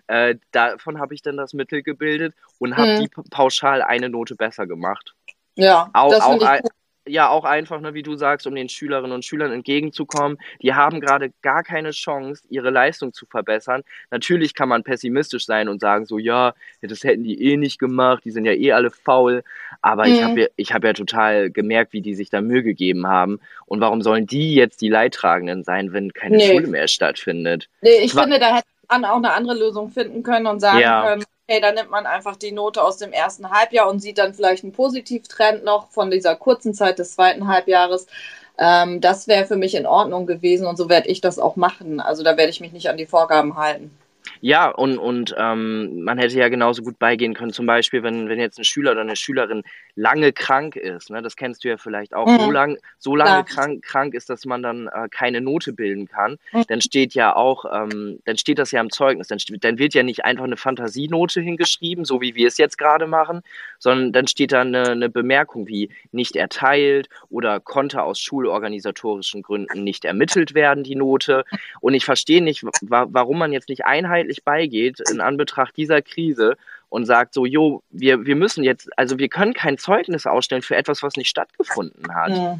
Äh, 0.07 0.35
davon 0.51 0.99
habe 0.99 1.13
ich 1.13 1.21
dann 1.21 1.35
das 1.35 1.53
Mittel 1.53 1.83
gebildet 1.83 2.33
und 2.59 2.77
habe 2.77 2.95
mhm. 2.95 2.99
die 3.01 3.09
pauschal 3.29 3.81
eine 3.81 4.09
Note 4.09 4.35
besser 4.35 4.65
gemacht. 4.65 5.15
Ja, 5.55 5.89
auch, 5.91 6.11
das 6.11 6.21
auch, 6.21 6.41
ich 6.41 6.71
ja 7.07 7.29
auch 7.29 7.45
einfach, 7.45 7.79
ne, 7.81 7.93
wie 7.93 8.03
du 8.03 8.15
sagst, 8.15 8.47
um 8.47 8.55
den 8.55 8.69
Schülerinnen 8.69 9.11
und 9.11 9.25
Schülern 9.25 9.51
entgegenzukommen. 9.51 10.37
Die 10.61 10.73
haben 10.73 10.99
gerade 10.99 11.31
gar 11.41 11.63
keine 11.63 11.91
Chance, 11.91 12.43
ihre 12.49 12.69
Leistung 12.69 13.13
zu 13.13 13.25
verbessern. 13.25 13.83
Natürlich 14.11 14.53
kann 14.53 14.69
man 14.69 14.83
pessimistisch 14.83 15.45
sein 15.45 15.69
und 15.69 15.79
sagen 15.79 16.05
so, 16.05 16.17
ja, 16.17 16.53
das 16.81 17.03
hätten 17.03 17.23
die 17.23 17.41
eh 17.43 17.57
nicht 17.57 17.79
gemacht, 17.79 18.23
die 18.25 18.31
sind 18.31 18.45
ja 18.45 18.53
eh 18.53 18.71
alle 18.71 18.91
faul. 18.91 19.43
Aber 19.81 20.05
mhm. 20.05 20.13
ich 20.13 20.23
habe 20.23 20.41
ja, 20.41 20.47
ich 20.55 20.73
hab 20.73 20.83
ja 20.83 20.93
total 20.93 21.49
gemerkt, 21.51 21.93
wie 21.93 22.01
die 22.01 22.15
sich 22.15 22.29
da 22.29 22.41
Mühe 22.41 22.63
gegeben 22.63 23.07
haben. 23.07 23.39
Und 23.65 23.81
warum 23.81 24.01
sollen 24.01 24.27
die 24.27 24.55
jetzt 24.55 24.81
die 24.81 24.89
Leidtragenden 24.89 25.63
sein, 25.63 25.93
wenn 25.93 26.13
keine 26.13 26.37
nee. 26.37 26.47
Schule 26.47 26.67
mehr 26.67 26.87
stattfindet? 26.87 27.69
Nee, 27.81 27.99
ich 28.03 28.15
War 28.15 28.23
finde, 28.23 28.39
da 28.39 28.55
hätte 28.55 28.67
man 28.89 29.05
auch 29.05 29.17
eine 29.17 29.33
andere 29.33 29.57
Lösung 29.57 29.89
finden 29.89 30.23
können 30.23 30.47
und 30.47 30.59
sagen 30.59 30.79
ja. 30.79 31.05
können, 31.05 31.23
okay, 31.47 31.61
dann 31.61 31.75
nimmt 31.75 31.89
man 31.89 32.05
einfach 32.05 32.35
die 32.35 32.51
Note 32.51 32.83
aus 32.83 32.97
dem 32.97 33.13
ersten 33.13 33.49
Halbjahr 33.49 33.89
und 33.89 33.99
sieht 33.99 34.17
dann 34.17 34.33
vielleicht 34.33 34.63
einen 34.63 34.73
Positivtrend 34.73 35.63
noch 35.63 35.89
von 35.91 36.11
dieser 36.11 36.35
kurzen 36.35 36.73
Zeit 36.73 36.99
des 36.99 37.13
zweiten 37.13 37.47
Halbjahres. 37.47 38.07
Ähm, 38.57 39.01
das 39.01 39.27
wäre 39.27 39.45
für 39.45 39.55
mich 39.55 39.75
in 39.75 39.85
Ordnung 39.85 40.25
gewesen 40.25 40.67
und 40.67 40.77
so 40.77 40.89
werde 40.89 41.07
ich 41.09 41.21
das 41.21 41.39
auch 41.39 41.55
machen. 41.55 41.99
Also 42.01 42.23
da 42.23 42.37
werde 42.37 42.49
ich 42.51 42.59
mich 42.59 42.73
nicht 42.73 42.89
an 42.89 42.97
die 42.97 43.05
Vorgaben 43.05 43.55
halten. 43.55 43.97
Ja, 44.41 44.69
und, 44.69 44.97
und 44.97 45.35
ähm, 45.37 46.03
man 46.03 46.17
hätte 46.17 46.37
ja 46.37 46.49
genauso 46.49 46.83
gut 46.83 46.99
beigehen 46.99 47.33
können, 47.33 47.53
zum 47.53 47.65
Beispiel, 47.65 48.03
wenn, 48.03 48.29
wenn 48.29 48.39
jetzt 48.39 48.57
ein 48.57 48.63
Schüler 48.63 48.91
oder 48.91 49.01
eine 49.01 49.15
Schülerin 49.15 49.63
lange 49.95 50.31
krank 50.31 50.75
ist, 50.75 51.09
ne, 51.09 51.21
das 51.21 51.35
kennst 51.35 51.63
du 51.63 51.69
ja 51.69 51.77
vielleicht 51.77 52.13
auch, 52.13 52.27
mhm. 52.27 52.39
so, 52.39 52.51
lang, 52.51 52.77
so 52.99 53.15
lange 53.15 53.43
krank, 53.43 53.83
krank 53.83 54.13
ist, 54.13 54.29
dass 54.29 54.45
man 54.45 54.61
dann 54.61 54.87
äh, 54.87 55.07
keine 55.09 55.41
Note 55.41 55.73
bilden 55.73 56.07
kann, 56.07 56.37
mhm. 56.51 56.63
dann 56.67 56.81
steht 56.81 57.13
ja 57.13 57.35
auch, 57.35 57.65
ähm, 57.71 58.19
dann 58.25 58.37
steht 58.37 58.59
das 58.59 58.71
ja 58.71 58.81
im 58.81 58.91
Zeugnis, 58.91 59.27
dann, 59.27 59.39
dann 59.61 59.79
wird 59.79 59.93
ja 59.93 60.03
nicht 60.03 60.23
einfach 60.23 60.43
eine 60.43 60.57
Fantasienote 60.57 61.41
hingeschrieben, 61.41 62.05
so 62.05 62.21
wie 62.21 62.35
wir 62.35 62.47
es 62.47 62.57
jetzt 62.57 62.77
gerade 62.77 63.07
machen, 63.07 63.41
sondern 63.79 64.11
dann 64.13 64.27
steht 64.27 64.51
da 64.51 64.61
eine, 64.61 64.89
eine 64.89 65.09
Bemerkung 65.09 65.67
wie 65.67 65.89
nicht 66.11 66.35
erteilt 66.35 67.09
oder 67.29 67.59
konnte 67.59 68.03
aus 68.03 68.19
schulorganisatorischen 68.19 69.41
Gründen 69.41 69.83
nicht 69.83 70.05
ermittelt 70.05 70.53
werden, 70.53 70.83
die 70.83 70.95
Note. 70.95 71.43
Und 71.81 71.93
ich 71.93 72.05
verstehe 72.05 72.43
nicht, 72.43 72.63
wa 72.63 73.07
warum 73.09 73.37
man 73.37 73.51
jetzt 73.51 73.69
nicht 73.69 73.85
einheitlich 73.85 74.26
beigeht 74.43 74.99
in 75.11 75.21
Anbetracht 75.21 75.75
dieser 75.77 76.01
Krise 76.01 76.55
und 76.89 77.05
sagt 77.05 77.33
so, 77.33 77.45
jo, 77.45 77.83
wir, 77.89 78.25
wir 78.25 78.35
müssen 78.35 78.63
jetzt, 78.63 78.89
also 78.97 79.19
wir 79.19 79.29
können 79.29 79.53
kein 79.53 79.77
Zeugnis 79.77 80.25
ausstellen 80.25 80.61
für 80.61 80.75
etwas, 80.75 81.03
was 81.03 81.15
nicht 81.15 81.29
stattgefunden 81.29 82.13
hat. 82.13 82.31
Ja. 82.31 82.59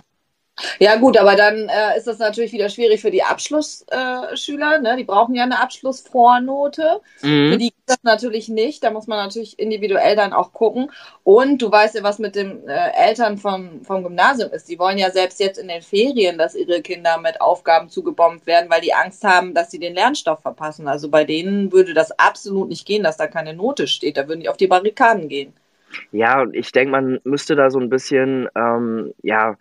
Ja 0.80 0.96
gut, 0.96 1.18
aber 1.18 1.36
dann 1.36 1.70
äh, 1.70 1.98
ist 1.98 2.08
das 2.08 2.18
natürlich 2.18 2.52
wieder 2.52 2.70
schwierig 2.70 3.02
für 3.02 3.12
die 3.12 3.24
Abschlussschüler. 3.24 4.76
Äh, 4.76 4.82
ne? 4.82 4.96
Die 4.98 5.04
brauchen 5.04 5.36
ja 5.36 5.44
eine 5.44 5.62
Abschlussvornote. 5.62 7.02
Mhm. 7.22 7.52
Für 7.52 7.58
die 7.58 7.70
geht 7.70 7.76
das 7.86 8.00
natürlich 8.04 8.50
nicht. 8.50 8.84
Da 8.84 8.92
muss 8.92 9.08
man 9.08 9.20
natürlich 9.20 9.60
individuell 9.60 10.16
dann 10.16 10.34
auch 10.34 10.54
gucken. 10.54 10.92
Und 11.24 11.62
du 11.62 11.72
weißt 11.72 11.96
ja, 11.96 12.04
was 12.04 12.18
mit 12.18 12.36
den 12.36 12.68
äh, 12.68 12.92
Eltern 12.98 13.38
vom, 13.38 13.84
vom 13.84 14.04
Gymnasium 14.04 14.52
ist. 14.52 14.68
Die 14.68 14.80
wollen 14.80 14.98
ja 14.98 15.12
selbst 15.12 15.40
jetzt 15.40 15.60
in 15.60 15.68
den 15.68 15.82
Ferien, 15.82 16.38
dass 16.38 16.56
ihre 16.56 16.82
Kinder 16.82 17.20
mit 17.20 17.40
Aufgaben 17.40 17.90
zugebombt 17.90 18.48
werden, 18.48 18.70
weil 18.70 18.82
die 18.82 18.94
Angst 18.94 19.24
haben, 19.24 19.54
dass 19.54 19.70
sie 19.70 19.80
den 19.80 19.94
Lernstoff 19.94 20.42
verpassen. 20.42 20.88
Also 20.88 21.10
bei 21.10 21.24
denen 21.24 21.72
würde 21.72 21.94
das 21.94 22.18
absolut 22.18 22.70
nicht 22.70 22.86
gehen, 22.86 23.04
dass 23.04 23.18
da 23.18 23.28
keine 23.28 23.54
Note 23.54 23.88
steht. 23.88 24.18
Da 24.18 24.28
würden 24.28 24.42
die 24.42 24.50
auf 24.50 24.58
die 24.58 24.68
Barrikaden 24.68 25.28
gehen. 25.30 25.54
Ja, 26.12 26.46
ich 26.52 26.72
denke, 26.72 26.92
man 26.92 27.20
müsste 27.24 27.56
da 27.56 27.70
so 27.70 27.80
ein 27.80 27.90
bisschen, 27.90 28.50
ähm, 28.56 29.14
ja, 29.22 29.56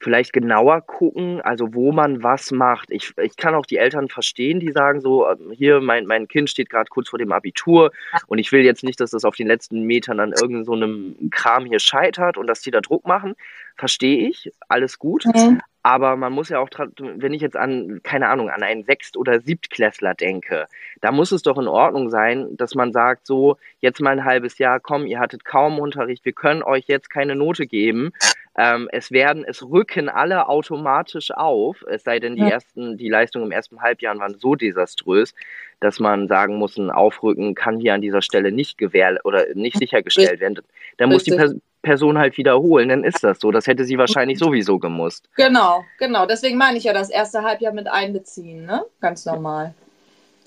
vielleicht 0.00 0.32
genauer 0.32 0.82
gucken, 0.82 1.40
also 1.40 1.74
wo 1.74 1.92
man 1.92 2.22
was 2.22 2.52
macht. 2.52 2.90
Ich, 2.90 3.12
ich 3.18 3.36
kann 3.36 3.54
auch 3.54 3.66
die 3.66 3.78
Eltern 3.78 4.08
verstehen, 4.08 4.60
die 4.60 4.72
sagen 4.72 5.00
so, 5.00 5.28
ähm, 5.28 5.50
hier, 5.50 5.80
mein, 5.80 6.06
mein 6.06 6.28
Kind 6.28 6.48
steht 6.50 6.70
gerade 6.70 6.88
kurz 6.88 7.08
vor 7.08 7.18
dem 7.18 7.32
Abitur 7.32 7.90
und 8.26 8.38
ich 8.38 8.52
will 8.52 8.62
jetzt 8.62 8.84
nicht, 8.84 9.00
dass 9.00 9.10
das 9.10 9.24
auf 9.24 9.34
den 9.34 9.48
letzten 9.48 9.82
Metern 9.82 10.20
an 10.20 10.32
irgendeinem 10.32 11.16
so 11.20 11.28
Kram 11.30 11.64
hier 11.66 11.80
scheitert 11.80 12.36
und 12.36 12.46
dass 12.46 12.60
die 12.60 12.70
da 12.70 12.80
Druck 12.80 13.06
machen. 13.06 13.34
Verstehe 13.76 14.28
ich, 14.28 14.52
alles 14.68 14.98
gut. 14.98 15.24
Mhm. 15.26 15.60
aber 15.82 16.16
man 16.16 16.32
muss 16.32 16.48
ja 16.48 16.58
auch, 16.58 16.68
wenn 16.98 17.32
ich 17.32 17.40
jetzt 17.40 17.56
an, 17.56 18.00
keine 18.02 18.28
Ahnung, 18.28 18.50
an 18.50 18.62
einen 18.62 18.84
Sechst- 18.84 19.16
oder 19.16 19.40
Siebtklässler 19.40 20.14
denke, 20.14 20.66
da 21.00 21.12
muss 21.12 21.32
es 21.32 21.42
doch 21.42 21.58
in 21.58 21.68
Ordnung 21.68 22.10
sein, 22.10 22.56
dass 22.56 22.74
man 22.74 22.92
sagt, 22.92 23.26
so, 23.26 23.56
jetzt 23.80 24.00
mal 24.00 24.10
ein 24.10 24.24
halbes 24.24 24.58
Jahr, 24.58 24.80
komm, 24.80 25.06
ihr 25.06 25.18
hattet 25.18 25.44
kaum 25.44 25.78
Unterricht, 25.78 26.24
wir 26.24 26.32
können 26.32 26.62
euch 26.62 26.84
jetzt 26.88 27.08
keine 27.08 27.36
Note 27.36 27.66
geben. 27.66 28.12
Ähm, 28.60 28.88
es 28.90 29.12
werden, 29.12 29.44
es 29.46 29.62
rücken 29.62 30.08
alle 30.08 30.48
automatisch 30.48 31.30
auf, 31.30 31.84
es 31.88 32.02
sei 32.02 32.18
denn, 32.18 32.34
die 32.34 32.42
ja. 32.42 32.48
ersten, 32.48 32.96
die 32.98 33.08
Leistungen 33.08 33.46
im 33.46 33.52
ersten 33.52 33.80
Halbjahr 33.80 34.18
waren 34.18 34.36
so 34.36 34.56
desaströs, 34.56 35.32
dass 35.78 36.00
man 36.00 36.26
sagen 36.26 36.56
muss, 36.56 36.76
ein 36.76 36.90
Aufrücken 36.90 37.54
kann 37.54 37.78
hier 37.78 37.94
an 37.94 38.02
dieser 38.02 38.20
Stelle 38.20 38.50
nicht 38.50 38.76
gewähr 38.76 39.20
oder 39.22 39.46
nicht 39.54 39.78
sichergestellt 39.78 40.40
werden. 40.40 40.58
Da 40.96 41.06
muss 41.06 41.22
die 41.22 41.30
Person 41.30 41.62
Person 41.80 42.18
halt 42.18 42.36
wiederholen, 42.36 42.88
dann 42.88 43.04
ist 43.04 43.22
das 43.22 43.38
so. 43.38 43.52
Das 43.52 43.68
hätte 43.68 43.84
sie 43.84 43.96
wahrscheinlich 43.98 44.40
sowieso 44.40 44.80
gemusst. 44.80 45.30
Genau, 45.36 45.84
genau. 45.98 46.26
Deswegen 46.26 46.58
meine 46.58 46.76
ich 46.76 46.84
ja 46.84 46.92
das 46.92 47.08
erste 47.08 47.42
Halbjahr 47.44 47.72
mit 47.72 47.86
einbeziehen, 47.86 48.66
ne? 48.66 48.84
Ganz 49.00 49.24
normal. 49.24 49.74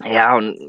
Ja, 0.04 0.36
und 0.36 0.60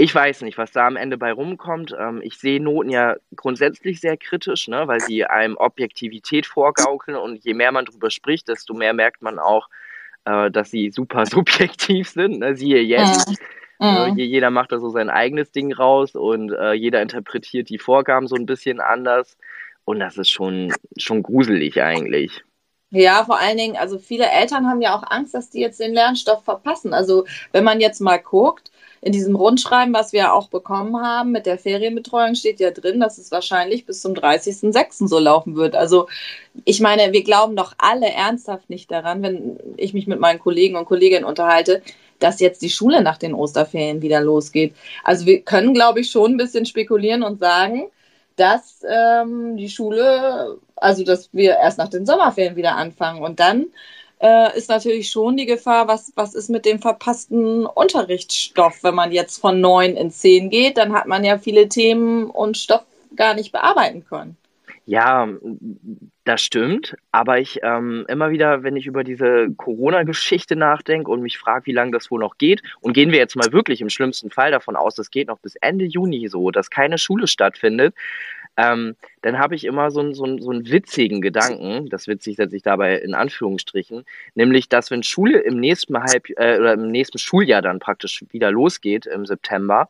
ich 0.00 0.14
weiß 0.14 0.42
nicht, 0.42 0.56
was 0.56 0.72
da 0.72 0.86
am 0.86 0.96
Ende 0.96 1.18
bei 1.18 1.30
rumkommt. 1.30 1.94
Ähm, 1.98 2.20
ich 2.22 2.38
sehe 2.38 2.60
Noten 2.60 2.88
ja 2.88 3.16
grundsätzlich 3.36 4.00
sehr 4.00 4.16
kritisch, 4.16 4.66
ne, 4.66 4.88
weil 4.88 5.00
sie 5.00 5.26
einem 5.26 5.56
Objektivität 5.58 6.46
vorgaukeln 6.46 7.18
und 7.18 7.44
je 7.44 7.52
mehr 7.52 7.70
man 7.70 7.84
darüber 7.84 8.10
spricht, 8.10 8.48
desto 8.48 8.72
mehr 8.72 8.94
merkt 8.94 9.20
man 9.20 9.38
auch, 9.38 9.68
äh, 10.24 10.50
dass 10.50 10.70
sie 10.70 10.90
super 10.90 11.26
subjektiv 11.26 12.08
sind. 12.08 12.38
Ne? 12.38 12.56
Siehe 12.56 12.80
jetzt. 12.80 13.28
Ja. 13.78 14.08
Mhm. 14.08 14.18
jeder 14.18 14.50
macht 14.50 14.72
da 14.72 14.78
so 14.78 14.90
sein 14.90 15.08
eigenes 15.08 15.52
Ding 15.52 15.72
raus 15.72 16.14
und 16.14 16.52
äh, 16.52 16.74
jeder 16.74 17.00
interpretiert 17.00 17.70
die 17.70 17.78
Vorgaben 17.78 18.26
so 18.26 18.36
ein 18.36 18.44
bisschen 18.44 18.78
anders. 18.78 19.38
Und 19.86 20.00
das 20.00 20.18
ist 20.18 20.28
schon, 20.28 20.72
schon 20.98 21.22
gruselig 21.22 21.82
eigentlich. 21.82 22.44
Ja, 22.90 23.24
vor 23.24 23.38
allen 23.38 23.56
Dingen, 23.56 23.76
also 23.76 23.98
viele 23.98 24.28
Eltern 24.28 24.66
haben 24.66 24.82
ja 24.82 24.94
auch 24.94 25.04
Angst, 25.10 25.32
dass 25.32 25.48
die 25.48 25.60
jetzt 25.60 25.80
den 25.80 25.94
Lernstoff 25.94 26.44
verpassen. 26.44 26.92
Also 26.92 27.24
wenn 27.52 27.64
man 27.64 27.80
jetzt 27.80 28.00
mal 28.00 28.18
guckt, 28.18 28.69
in 29.02 29.12
diesem 29.12 29.34
Rundschreiben, 29.34 29.94
was 29.94 30.12
wir 30.12 30.34
auch 30.34 30.48
bekommen 30.48 31.00
haben 31.00 31.32
mit 31.32 31.46
der 31.46 31.58
Ferienbetreuung, 31.58 32.34
steht 32.34 32.60
ja 32.60 32.70
drin, 32.70 33.00
dass 33.00 33.16
es 33.16 33.30
wahrscheinlich 33.30 33.86
bis 33.86 34.02
zum 34.02 34.12
30.06. 34.12 35.08
so 35.08 35.18
laufen 35.18 35.56
wird. 35.56 35.74
Also 35.74 36.08
ich 36.64 36.80
meine, 36.80 37.12
wir 37.12 37.24
glauben 37.24 37.56
doch 37.56 37.74
alle 37.78 38.10
ernsthaft 38.10 38.68
nicht 38.68 38.90
daran, 38.90 39.22
wenn 39.22 39.58
ich 39.76 39.94
mich 39.94 40.06
mit 40.06 40.20
meinen 40.20 40.38
Kollegen 40.38 40.76
und 40.76 40.84
Kolleginnen 40.84 41.24
unterhalte, 41.24 41.82
dass 42.18 42.40
jetzt 42.40 42.60
die 42.60 42.68
Schule 42.68 43.02
nach 43.02 43.16
den 43.16 43.32
Osterferien 43.32 44.02
wieder 44.02 44.20
losgeht. 44.20 44.74
Also 45.02 45.24
wir 45.24 45.40
können, 45.40 45.72
glaube 45.72 46.00
ich, 46.00 46.10
schon 46.10 46.32
ein 46.32 46.36
bisschen 46.36 46.66
spekulieren 46.66 47.22
und 47.22 47.40
sagen, 47.40 47.86
dass 48.36 48.84
ähm, 48.86 49.56
die 49.56 49.70
Schule, 49.70 50.58
also 50.76 51.04
dass 51.04 51.30
wir 51.32 51.56
erst 51.56 51.78
nach 51.78 51.88
den 51.88 52.04
Sommerferien 52.04 52.56
wieder 52.56 52.76
anfangen 52.76 53.22
und 53.22 53.40
dann 53.40 53.66
äh, 54.20 54.56
ist 54.56 54.68
natürlich 54.68 55.10
schon 55.10 55.36
die 55.36 55.46
Gefahr, 55.46 55.88
was, 55.88 56.12
was 56.14 56.34
ist 56.34 56.50
mit 56.50 56.64
dem 56.66 56.78
verpassten 56.78 57.66
Unterrichtsstoff, 57.66 58.82
wenn 58.82 58.94
man 58.94 59.12
jetzt 59.12 59.38
von 59.38 59.60
neun 59.60 59.96
in 59.96 60.10
zehn 60.10 60.50
geht, 60.50 60.76
dann 60.76 60.92
hat 60.92 61.06
man 61.06 61.24
ja 61.24 61.38
viele 61.38 61.68
Themen 61.68 62.28
und 62.30 62.56
Stoff 62.56 62.84
gar 63.16 63.34
nicht 63.34 63.52
bearbeiten 63.52 64.04
können. 64.04 64.36
Ja, 64.86 65.28
das 66.24 66.42
stimmt, 66.42 66.96
aber 67.12 67.38
ich 67.38 67.60
ähm, 67.62 68.04
immer 68.08 68.30
wieder, 68.30 68.62
wenn 68.62 68.76
ich 68.76 68.86
über 68.86 69.04
diese 69.04 69.48
Corona-Geschichte 69.56 70.56
nachdenke 70.56 71.10
und 71.10 71.22
mich 71.22 71.38
frage, 71.38 71.66
wie 71.66 71.72
lange 71.72 71.92
das 71.92 72.10
wohl 72.10 72.18
noch 72.18 72.38
geht, 72.38 72.62
und 72.80 72.92
gehen 72.92 73.12
wir 73.12 73.18
jetzt 73.18 73.36
mal 73.36 73.52
wirklich 73.52 73.80
im 73.80 73.88
schlimmsten 73.88 74.30
Fall 74.30 74.50
davon 74.50 74.74
aus, 74.74 74.96
das 74.96 75.10
geht 75.10 75.28
noch 75.28 75.38
bis 75.38 75.54
Ende 75.56 75.84
Juni 75.84 76.28
so, 76.28 76.50
dass 76.50 76.70
keine 76.70 76.98
Schule 76.98 77.26
stattfindet, 77.26 77.94
ähm, 78.60 78.96
dann 79.22 79.38
habe 79.38 79.54
ich 79.54 79.64
immer 79.64 79.90
so, 79.90 80.12
so, 80.12 80.38
so 80.38 80.50
einen 80.50 80.70
witzigen 80.70 81.22
Gedanken, 81.22 81.88
das 81.88 82.06
witzig 82.06 82.36
setze 82.36 82.56
ich 82.56 82.62
dabei 82.62 82.98
in 82.98 83.14
Anführungsstrichen, 83.14 84.04
nämlich, 84.34 84.68
dass 84.68 84.90
wenn 84.90 85.02
Schule 85.02 85.38
im 85.40 85.58
nächsten 85.58 85.96
Halb 85.98 86.28
äh, 86.30 86.58
oder 86.58 86.74
im 86.74 86.90
nächsten 86.90 87.18
Schuljahr 87.18 87.62
dann 87.62 87.78
praktisch 87.78 88.24
wieder 88.30 88.50
losgeht 88.50 89.06
im 89.06 89.24
September, 89.24 89.88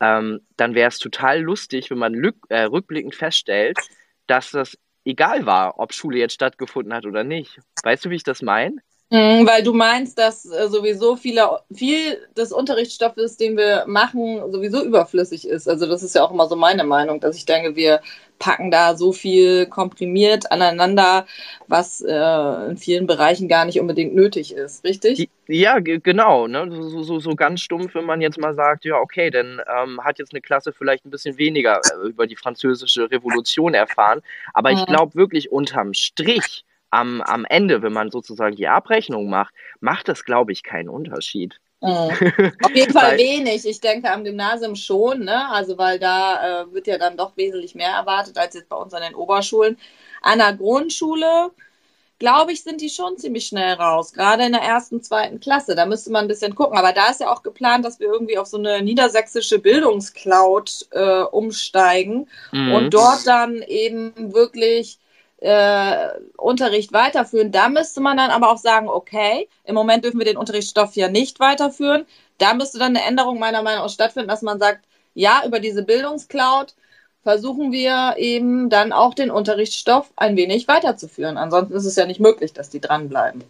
ähm, 0.00 0.40
dann 0.56 0.74
wäre 0.74 0.88
es 0.88 0.98
total 0.98 1.40
lustig, 1.40 1.90
wenn 1.90 1.98
man 1.98 2.14
äh, 2.48 2.62
rückblickend 2.62 3.14
feststellt, 3.14 3.78
dass 4.26 4.50
das 4.50 4.76
egal 5.04 5.46
war, 5.46 5.78
ob 5.78 5.94
Schule 5.94 6.18
jetzt 6.18 6.34
stattgefunden 6.34 6.92
hat 6.92 7.06
oder 7.06 7.24
nicht. 7.24 7.58
Weißt 7.82 8.04
du, 8.04 8.10
wie 8.10 8.16
ich 8.16 8.24
das 8.24 8.42
meine? 8.42 8.76
Mhm, 9.12 9.44
weil 9.44 9.64
du 9.64 9.72
meinst, 9.72 10.18
dass 10.18 10.44
äh, 10.44 10.68
sowieso 10.68 11.16
viele, 11.16 11.58
viel 11.74 12.28
des 12.36 12.52
Unterrichtsstoffes, 12.52 13.36
den 13.36 13.56
wir 13.56 13.84
machen, 13.88 14.40
sowieso 14.52 14.84
überflüssig 14.84 15.48
ist. 15.48 15.68
Also 15.68 15.86
das 15.86 16.04
ist 16.04 16.14
ja 16.14 16.22
auch 16.22 16.30
immer 16.30 16.46
so 16.46 16.54
meine 16.54 16.84
Meinung, 16.84 17.18
dass 17.18 17.36
ich 17.36 17.44
denke, 17.44 17.74
wir 17.74 18.00
packen 18.38 18.70
da 18.70 18.96
so 18.96 19.12
viel 19.12 19.66
komprimiert 19.66 20.52
aneinander, 20.52 21.26
was 21.66 22.00
äh, 22.00 22.70
in 22.70 22.76
vielen 22.76 23.08
Bereichen 23.08 23.48
gar 23.48 23.64
nicht 23.64 23.80
unbedingt 23.80 24.14
nötig 24.14 24.54
ist, 24.54 24.84
richtig? 24.84 25.28
Ja, 25.48 25.80
genau. 25.80 26.46
Ne? 26.46 26.68
So, 26.70 27.02
so, 27.02 27.18
so 27.18 27.34
ganz 27.34 27.62
stumpf, 27.62 27.96
wenn 27.96 28.06
man 28.06 28.20
jetzt 28.20 28.38
mal 28.38 28.54
sagt, 28.54 28.84
ja, 28.84 28.94
okay, 28.96 29.30
dann 29.30 29.60
ähm, 29.76 30.00
hat 30.04 30.20
jetzt 30.20 30.32
eine 30.32 30.40
Klasse 30.40 30.72
vielleicht 30.72 31.04
ein 31.04 31.10
bisschen 31.10 31.36
weniger 31.36 31.80
äh, 31.80 32.08
über 32.08 32.28
die 32.28 32.36
französische 32.36 33.10
Revolution 33.10 33.74
erfahren. 33.74 34.20
Aber 34.54 34.70
ich 34.70 34.86
glaube 34.86 35.16
wirklich 35.16 35.50
unterm 35.50 35.94
Strich 35.94 36.64
am, 36.90 37.20
am 37.22 37.44
Ende, 37.44 37.82
wenn 37.82 37.92
man 37.92 38.10
sozusagen 38.10 38.56
die 38.56 38.68
Abrechnung 38.68 39.28
macht, 39.28 39.54
macht 39.80 40.08
das, 40.08 40.24
glaube 40.24 40.52
ich, 40.52 40.62
keinen 40.62 40.88
Unterschied. 40.88 41.60
Mhm. 41.80 41.88
Auf 42.62 42.74
jeden 42.74 42.92
Fall 42.92 43.16
wenig. 43.16 43.66
Ich 43.66 43.80
denke 43.80 44.10
am 44.10 44.24
Gymnasium 44.24 44.76
schon, 44.76 45.24
ne? 45.24 45.48
Also 45.50 45.78
weil 45.78 45.98
da 45.98 46.62
äh, 46.62 46.72
wird 46.72 46.86
ja 46.86 46.98
dann 46.98 47.16
doch 47.16 47.36
wesentlich 47.36 47.74
mehr 47.74 47.90
erwartet 47.90 48.36
als 48.36 48.54
jetzt 48.54 48.68
bei 48.68 48.76
uns 48.76 48.92
an 48.92 49.02
den 49.02 49.14
Oberschulen. 49.14 49.78
An 50.20 50.38
der 50.38 50.52
Grundschule, 50.52 51.50
glaube 52.18 52.52
ich, 52.52 52.62
sind 52.62 52.82
die 52.82 52.90
schon 52.90 53.16
ziemlich 53.16 53.46
schnell 53.46 53.74
raus. 53.74 54.12
Gerade 54.12 54.44
in 54.44 54.52
der 54.52 54.60
ersten, 54.60 55.02
zweiten 55.02 55.40
Klasse. 55.40 55.74
Da 55.74 55.86
müsste 55.86 56.10
man 56.10 56.26
ein 56.26 56.28
bisschen 56.28 56.54
gucken. 56.54 56.76
Aber 56.76 56.92
da 56.92 57.08
ist 57.08 57.20
ja 57.20 57.32
auch 57.32 57.42
geplant, 57.42 57.86
dass 57.86 57.98
wir 57.98 58.08
irgendwie 58.08 58.36
auf 58.36 58.46
so 58.46 58.58
eine 58.58 58.82
niedersächsische 58.82 59.58
Bildungscloud 59.58 60.88
äh, 60.90 61.22
umsteigen 61.22 62.28
mhm. 62.52 62.74
und 62.74 62.90
dort 62.92 63.26
dann 63.26 63.62
eben 63.62 64.34
wirklich 64.34 64.98
äh, 65.40 66.08
Unterricht 66.36 66.92
weiterführen. 66.92 67.52
Da 67.52 67.68
müsste 67.68 68.00
man 68.00 68.16
dann 68.16 68.30
aber 68.30 68.50
auch 68.50 68.58
sagen, 68.58 68.88
okay, 68.88 69.48
im 69.64 69.74
Moment 69.74 70.04
dürfen 70.04 70.18
wir 70.18 70.26
den 70.26 70.36
Unterrichtsstoff 70.36 70.94
ja 70.96 71.08
nicht 71.08 71.40
weiterführen. 71.40 72.06
Da 72.38 72.54
müsste 72.54 72.78
dann 72.78 72.96
eine 72.96 73.04
Änderung 73.04 73.38
meiner 73.38 73.62
Meinung 73.62 73.84
nach 73.84 73.90
stattfinden, 73.90 74.28
dass 74.28 74.42
man 74.42 74.58
sagt, 74.58 74.84
ja, 75.14 75.42
über 75.46 75.60
diese 75.60 75.82
Bildungscloud 75.82 76.74
versuchen 77.22 77.72
wir 77.72 78.14
eben 78.16 78.70
dann 78.70 78.92
auch 78.92 79.14
den 79.14 79.30
Unterrichtsstoff 79.30 80.12
ein 80.16 80.36
wenig 80.36 80.68
weiterzuführen. 80.68 81.36
Ansonsten 81.36 81.74
ist 81.74 81.84
es 81.84 81.96
ja 81.96 82.06
nicht 82.06 82.20
möglich, 82.20 82.52
dass 82.52 82.70
die 82.70 82.80
dranbleiben. 82.80 83.44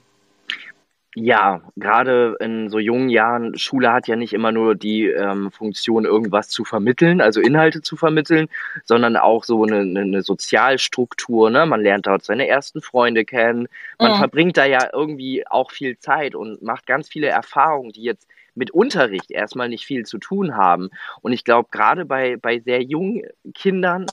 Ja, 1.17 1.61
gerade 1.75 2.37
in 2.39 2.71
so 2.71 2.79
jungen 2.79 3.09
Jahren, 3.09 3.59
Schule 3.59 3.93
hat 3.93 4.07
ja 4.07 4.15
nicht 4.15 4.33
immer 4.33 4.53
nur 4.53 4.77
die 4.77 5.07
ähm, 5.07 5.51
Funktion, 5.51 6.05
irgendwas 6.05 6.49
zu 6.49 6.65
vermitteln, 6.65 7.21
also 7.21 7.41
Inhalte 7.41 7.83
zu 7.83 7.97
vermitteln, 7.97 8.49
sondern 8.85 9.17
auch 9.17 9.43
so 9.43 9.65
eine, 9.65 9.81
eine 9.81 10.23
Sozialstruktur. 10.23 11.51
Ne? 11.51 11.67
Man 11.67 11.83
lernt 11.83 12.07
dort 12.07 12.23
seine 12.23 12.47
ersten 12.47 12.81
Freunde 12.81 13.25
kennen. 13.25 13.67
Man 13.99 14.13
mhm. 14.13 14.17
verbringt 14.19 14.57
da 14.57 14.67
ja 14.67 14.89
irgendwie 14.93 15.45
auch 15.49 15.73
viel 15.73 15.99
Zeit 15.99 16.37
und 16.37 16.63
macht 16.63 16.87
ganz 16.87 17.09
viele 17.09 17.27
Erfahrungen, 17.27 17.91
die 17.91 18.03
jetzt 18.03 18.29
mit 18.55 18.71
Unterricht 18.71 19.33
erstmal 19.33 19.69
nicht 19.69 19.87
viel 19.87 20.07
zu 20.07 20.19
tun 20.19 20.57
haben. 20.57 20.91
Und 21.23 21.33
ich 21.33 21.45
glaube, 21.45 21.71
gerade 21.73 22.05
bei, 22.05 22.37
bei 22.37 22.61
sehr 22.61 22.83
jungen 22.83 23.23
Kindern 23.55 24.07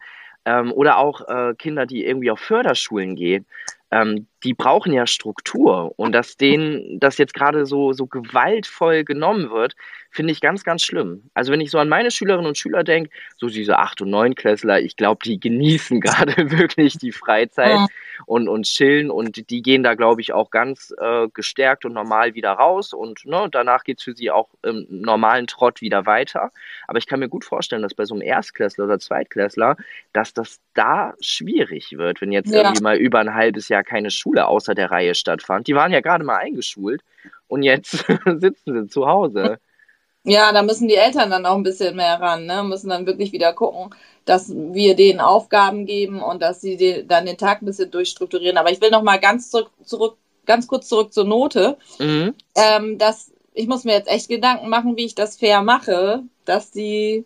ähm, 0.46 0.72
oder 0.72 0.98
auch 0.98 1.28
äh, 1.28 1.54
Kinder, 1.56 1.86
die 1.86 2.06
irgendwie 2.06 2.32
auf 2.32 2.40
Förderschulen 2.40 3.16
gehen, 3.16 3.46
ähm, 3.92 4.28
die 4.44 4.54
brauchen 4.54 4.94
ja 4.94 5.08
Struktur 5.08 5.94
und 5.96 6.12
dass 6.14 6.38
denen 6.38 7.00
das 7.00 7.18
jetzt 7.18 7.34
gerade 7.34 7.66
so, 7.66 7.94
so 7.94 8.06
gewaltvoll 8.06 9.04
genommen 9.04 9.50
wird, 9.50 9.76
finde 10.12 10.32
ich 10.32 10.42
ganz, 10.42 10.64
ganz 10.64 10.84
schlimm. 10.84 11.30
Also 11.34 11.52
wenn 11.52 11.62
ich 11.62 11.72
so 11.72 11.80
an 11.80 11.90
meine 11.90 12.12
Schülerinnen 12.12 12.48
und 12.48 12.58
Schüler 12.58 12.84
denke, 12.84 13.10
so 13.36 13.48
diese 13.48 13.80
8- 13.80 14.04
und 14.04 14.10
9-Klässler, 14.10 14.80
ich 14.82 14.96
glaube, 14.96 15.20
die 15.24 15.40
genießen 15.40 16.02
gerade 16.02 16.52
wirklich 16.52 16.98
die 16.98 17.12
Freizeit 17.12 17.76
ja. 17.76 17.88
und, 18.26 18.48
und 18.48 18.64
chillen 18.64 19.12
und 19.12 19.50
die 19.50 19.62
gehen 19.62 19.84
da, 19.84 19.96
glaube 19.96 20.22
ich, 20.22 20.34
auch 20.34 20.50
ganz 20.50 20.94
äh, 21.00 21.28
gestärkt 21.34 21.86
und 21.86 21.94
normal 21.94 22.36
wieder 22.36 22.52
raus 22.52 22.94
und 22.94 23.26
ne, 23.26 23.48
danach 23.52 23.84
geht 23.84 24.00
es 24.00 24.04
für 24.04 24.16
sie 24.16 24.32
auch 24.32 24.50
im 24.64 24.86
normalen 24.90 25.48
Trott 25.48 25.82
wieder 25.82 26.06
weiter. 26.06 26.52
Aber 26.88 26.98
ich 26.98 27.08
kann 27.08 27.20
mir 27.20 27.30
gut 27.30 27.46
vorstellen, 27.46 27.82
dass 27.82 27.94
bei 27.94 28.06
so 28.06 28.16
einem 28.16 28.24
Erstklässler 28.24 28.86
oder 28.86 29.00
Zweitklässler, 29.00 29.78
dass 30.14 30.34
das 30.34 30.60
da 30.74 31.14
schwierig 31.22 31.98
wird, 31.98 32.22
wenn 32.22 32.32
jetzt 32.32 32.52
ja. 32.52 32.62
irgendwie 32.64 32.84
mal 32.84 32.98
über 32.98 33.20
ein 33.20 33.34
halbes 33.34 33.70
Jahr 33.70 33.84
keine 33.84 34.12
Schule 34.12 34.27
außer 34.36 34.76
der 34.76 34.92
Reihe 34.92 35.16
stattfand. 35.16 35.68
Die 35.68 35.76
waren 35.76 35.92
ja 35.92 36.02
gerade 36.02 36.24
mal 36.24 36.38
eingeschult 36.38 37.02
und 37.48 37.64
jetzt 37.64 38.06
sitzen 38.26 38.84
sie 38.84 38.88
zu 38.88 39.08
Hause. 39.08 39.60
Ja, 40.24 40.52
da 40.52 40.62
müssen 40.62 40.90
die 40.90 40.96
Eltern 40.96 41.30
dann 41.30 41.46
auch 41.46 41.56
ein 41.56 41.64
bisschen 41.64 41.96
mehr 41.96 42.20
ran, 42.20 42.46
ne? 42.46 42.62
Müssen 42.64 42.90
dann 42.90 43.06
wirklich 43.06 43.32
wieder 43.32 43.54
gucken, 43.54 43.96
dass 44.26 44.54
wir 44.54 44.96
denen 44.96 45.22
Aufgaben 45.22 45.86
geben 45.86 46.22
und 46.22 46.42
dass 46.42 46.60
sie 46.60 47.06
dann 47.08 47.26
den 47.26 47.38
Tag 47.38 47.62
ein 47.62 47.66
bisschen 47.66 47.92
durchstrukturieren. 47.92 48.58
Aber 48.58 48.70
ich 48.70 48.82
will 48.82 48.90
noch 48.90 49.04
mal 49.04 49.20
ganz 49.20 49.50
zurück, 49.50 49.72
zurück 49.86 50.18
ganz 50.46 50.68
kurz 50.68 50.90
zurück 50.90 51.14
zur 51.14 51.24
Note. 51.24 51.78
Mhm. 52.00 52.34
Ähm, 52.56 52.98
dass 52.98 53.32
ich 53.54 53.68
muss 53.68 53.86
mir 53.86 53.94
jetzt 53.94 54.10
echt 54.10 54.28
Gedanken 54.30 54.70
machen, 54.70 54.98
wie 54.98 55.06
ich 55.06 55.16
das 55.16 55.38
fair 55.38 55.62
mache, 55.62 56.24
dass 56.46 56.72
die 56.72 57.26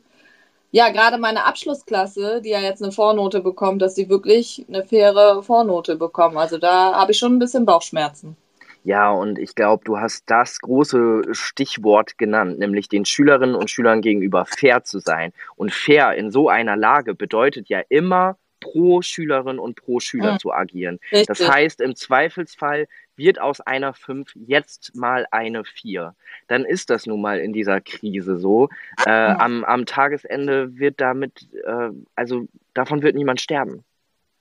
ja, 0.72 0.90
gerade 0.90 1.18
meine 1.18 1.46
Abschlussklasse, 1.46 2.42
die 2.42 2.50
ja 2.50 2.60
jetzt 2.60 2.82
eine 2.82 2.92
Vornote 2.92 3.42
bekommt, 3.42 3.82
dass 3.82 3.96
sie 3.96 4.10
wirklich 4.10 4.66
eine 4.68 4.84
faire 4.84 5.44
Vornote 5.44 5.98
bekommen. 5.98 6.38
Also 6.38 6.58
da 6.58 6.94
habe 6.94 7.12
ich 7.12 7.18
schon 7.18 7.36
ein 7.36 7.40
bisschen 7.40 7.66
Bauchschmerzen. 7.66 8.38
Ja, 8.84 9.12
und 9.12 9.38
ich 9.38 9.54
glaube, 9.54 9.84
du 9.86 10.00
hast 10.00 10.24
das 10.26 10.60
große 10.60 11.22
Stichwort 11.34 12.18
genannt, 12.18 12.58
nämlich 12.58 12.90
den 12.90 13.06
Schülerinnen 13.06 13.54
und 13.54 13.70
Schülern 13.70 14.02
gegenüber 14.02 14.46
fair 14.46 14.84
zu 14.84 15.00
sein. 15.00 15.34
Und 15.56 15.72
fair 15.72 16.16
in 16.16 16.32
so 16.32 16.50
einer 16.50 16.78
Lage 16.78 17.14
bedeutet 17.14 17.70
ja 17.70 17.82
immer 17.90 18.38
pro 18.62 19.02
Schülerin 19.02 19.60
und 19.60 19.76
pro 19.76 20.00
Schüler 20.00 20.34
mhm. 20.34 20.40
zu 20.40 20.54
agieren. 20.54 21.00
Richtig. 21.12 21.28
Das 21.28 21.50
heißt, 21.50 21.82
im 21.82 21.96
Zweifelsfall 21.96 22.88
wird 23.18 23.42
aus 23.42 23.60
einer 23.60 23.94
5 23.94 24.32
jetzt 24.36 24.96
mal 24.96 25.28
eine 25.32 25.66
4. 25.66 26.16
Dann 26.48 26.64
ist 26.64 26.90
das 26.90 27.06
nun 27.06 27.22
mal 27.22 27.40
in 27.40 27.52
dieser 27.52 27.82
Krise 27.82 28.38
so. 28.38 28.70
Äh, 29.06 29.10
am, 29.12 29.66
am 29.66 29.86
Tagesende 29.86 30.78
wird 30.78 31.02
damit, 31.02 31.48
äh, 31.66 31.90
also 32.16 32.46
davon 32.74 33.02
wird 33.02 33.16
niemand 33.16 33.42
sterben. 33.42 33.84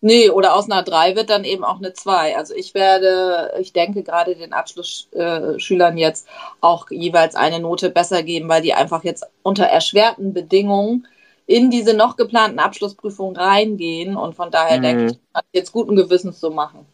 Nee, 0.02 0.30
oder 0.30 0.54
aus 0.54 0.70
einer 0.70 0.82
3 0.82 1.14
wird 1.14 1.28
dann 1.28 1.44
eben 1.44 1.62
auch 1.62 1.76
eine 1.76 1.92
2. 1.92 2.36
Also 2.36 2.54
ich 2.54 2.72
werde, 2.72 3.52
ich 3.60 3.74
denke 3.74 4.02
gerade 4.02 4.34
den 4.34 4.54
Abschlussschülern 4.54 5.98
äh, 5.98 6.00
jetzt 6.00 6.26
auch 6.62 6.90
jeweils 6.90 7.34
eine 7.34 7.60
Note 7.60 7.90
besser 7.90 8.22
geben, 8.22 8.48
weil 8.48 8.62
die 8.62 8.72
einfach 8.72 9.04
jetzt 9.04 9.26
unter 9.42 9.64
erschwerten 9.64 10.32
Bedingungen 10.32 11.06
in 11.50 11.68
diese 11.68 11.94
noch 11.94 12.16
geplanten 12.16 12.60
Abschlussprüfungen 12.60 13.34
reingehen 13.34 14.16
und 14.16 14.36
von 14.36 14.52
daher 14.52 14.78
mhm. 14.78 14.82
denke 14.82 15.06
ich, 15.06 15.18
jetzt 15.52 15.72
guten 15.72 15.96
Gewissens 15.96 16.38
so 16.38 16.50
machen. 16.50 16.86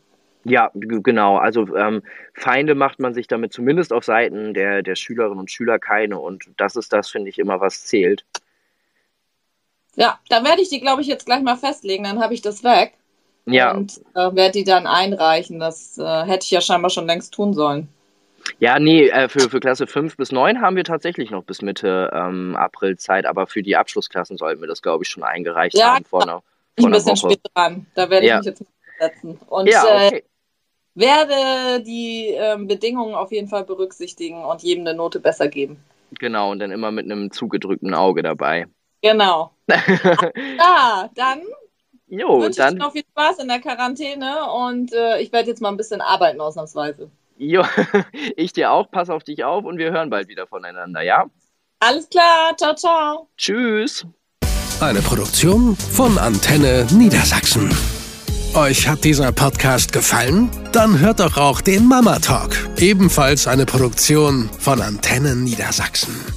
Ja, 0.45 0.71
genau. 0.73 1.37
Also 1.37 1.77
ähm, 1.77 2.03
Feinde 2.33 2.75
macht 2.75 2.99
man 2.99 3.13
sich 3.13 3.27
damit 3.27 3.53
zumindest 3.53 3.93
auf 3.93 4.05
Seiten 4.05 4.55
der, 4.55 4.83
der 4.83 4.95
Schülerinnen 4.95 5.41
und 5.41 5.51
Schüler 5.51 5.79
keine. 5.79 6.19
Und 6.19 6.49
das 6.57 6.77
ist 6.77 6.93
das, 6.93 7.11
finde 7.11 7.29
ich, 7.29 7.39
immer, 7.39 7.61
was 7.61 7.85
zählt. 7.85 8.25
Ja, 9.97 10.21
da 10.31 10.43
werde 10.43 10.63
ich 10.63 10.71
die, 10.71 10.81
glaube 10.81 11.03
ich, 11.03 11.09
jetzt 11.09 11.27
gleich 11.27 11.43
mal 11.43 11.57
festlegen. 11.57 12.05
Dann 12.05 12.23
habe 12.23 12.33
ich 12.33 12.41
das 12.41 12.65
weg. 12.65 12.95
Ja. 13.45 13.73
Und 13.73 14.01
äh, 14.15 14.35
werde 14.35 14.53
die 14.53 14.65
dann 14.65 14.87
einreichen. 14.87 15.59
Das 15.59 15.99
äh, 15.99 16.25
hätte 16.25 16.45
ich 16.45 16.51
ja 16.51 16.63
scheinbar 16.63 16.91
schon 16.91 17.07
längst 17.07 17.35
tun 17.35 17.53
sollen. 17.53 17.89
Ja, 18.59 18.79
nee, 18.79 19.09
äh, 19.09 19.29
für, 19.29 19.50
für 19.50 19.61
Klasse 19.61 19.87
5 19.87 20.17
bis 20.17 20.33
9 20.33 20.61
haben 20.61 20.76
wir 20.76 20.85
tatsächlich 20.85 21.31
noch 21.31 21.45
bis 21.45 21.62
Mitte 21.62 22.11
ähm, 22.12 22.57
April 22.57 22.97
Zeit, 22.97 23.26
aber 23.26 23.47
für 23.47 23.62
die 23.62 23.76
Abschlussklassen 23.76 24.37
sollten 24.37 24.61
wir 24.61 24.69
das, 24.69 24.83
glaube 24.83 25.05
ich, 25.05 25.11
schon 25.11 25.23
eingereicht 25.23 25.76
ja, 25.76 25.95
haben 25.95 26.05
vor 26.05 26.23
einer, 26.23 26.43
vor 26.79 26.87
einer 26.88 26.97
Woche. 26.97 27.11
ein 27.11 27.15
bisschen 27.15 27.17
spät 27.17 27.41
dran. 27.55 27.87
Da 27.95 28.11
werde 28.11 28.26
ich 28.26 28.31
ja. 28.31 28.38
mich 28.38 28.47
jetzt 28.47 28.65
setzen. 28.99 29.38
Und 29.49 29.69
ja, 29.69 29.85
äh, 29.85 30.07
okay. 30.07 30.17
äh, 30.17 30.23
werde 30.95 31.85
die 31.85 32.29
ähm, 32.29 32.67
Bedingungen 32.67 33.15
auf 33.15 33.31
jeden 33.33 33.49
Fall 33.49 33.65
berücksichtigen 33.65 34.45
und 34.45 34.62
jedem 34.62 34.87
eine 34.87 34.97
Note 34.97 35.21
besser 35.21 35.49
geben. 35.49 35.83
Genau, 36.19 36.53
und 36.53 36.61
dann 36.61 36.71
immer 36.71 36.91
mit 36.91 37.05
einem 37.05 37.31
zugedrückten 37.31 37.95
Auge 37.95 38.23
dabei. 38.23 38.67
Genau. 39.03 39.50
ja, 39.69 41.11
dann 41.15 41.43
jo, 42.07 42.41
wünsche 42.41 42.59
dann... 42.59 42.75
ich 42.75 42.81
noch 42.81 42.93
viel 42.93 43.05
Spaß 43.11 43.41
in 43.41 43.49
der 43.49 43.61
Quarantäne 43.61 44.50
und 44.50 44.93
äh, 44.93 45.21
ich 45.21 45.33
werde 45.33 45.49
jetzt 45.49 45.61
mal 45.61 45.69
ein 45.69 45.76
bisschen 45.76 46.00
arbeiten 46.00 46.41
ausnahmsweise. 46.41 47.11
Jo, 47.38 47.64
ich 48.37 48.52
dir 48.52 48.71
auch. 48.71 48.90
Pass 48.90 49.11
auf 49.11 49.25
dich 49.25 49.45
auf 49.45 49.64
und 49.64 49.78
wir 49.78 49.93
hören 49.93 50.11
bald 50.11 50.28
wieder 50.28 50.47
voneinander, 50.47 51.02
ja? 51.02 51.26
Alles 51.81 52.09
klar. 52.09 52.57
Ciao, 52.57 52.75
ciao. 52.75 53.28
Tschüss. 53.37 54.07
Eine 54.81 55.00
Produktion 55.00 55.76
von 55.76 56.19
Antenne 56.19 56.87
Niedersachsen. 56.93 57.71
Euch 58.55 58.88
hat 58.88 59.05
dieser 59.05 59.33
Podcast 59.33 59.93
gefallen? 59.93 60.50
Dann 60.73 60.99
hört 60.99 61.21
doch 61.21 61.37
auch 61.37 61.61
den 61.61 61.87
Mama 61.87 62.19
Talk, 62.19 62.57
ebenfalls 62.78 63.47
eine 63.47 63.66
Produktion 63.66 64.49
von 64.59 64.81
Antennen 64.81 65.45
Niedersachsen. 65.45 66.36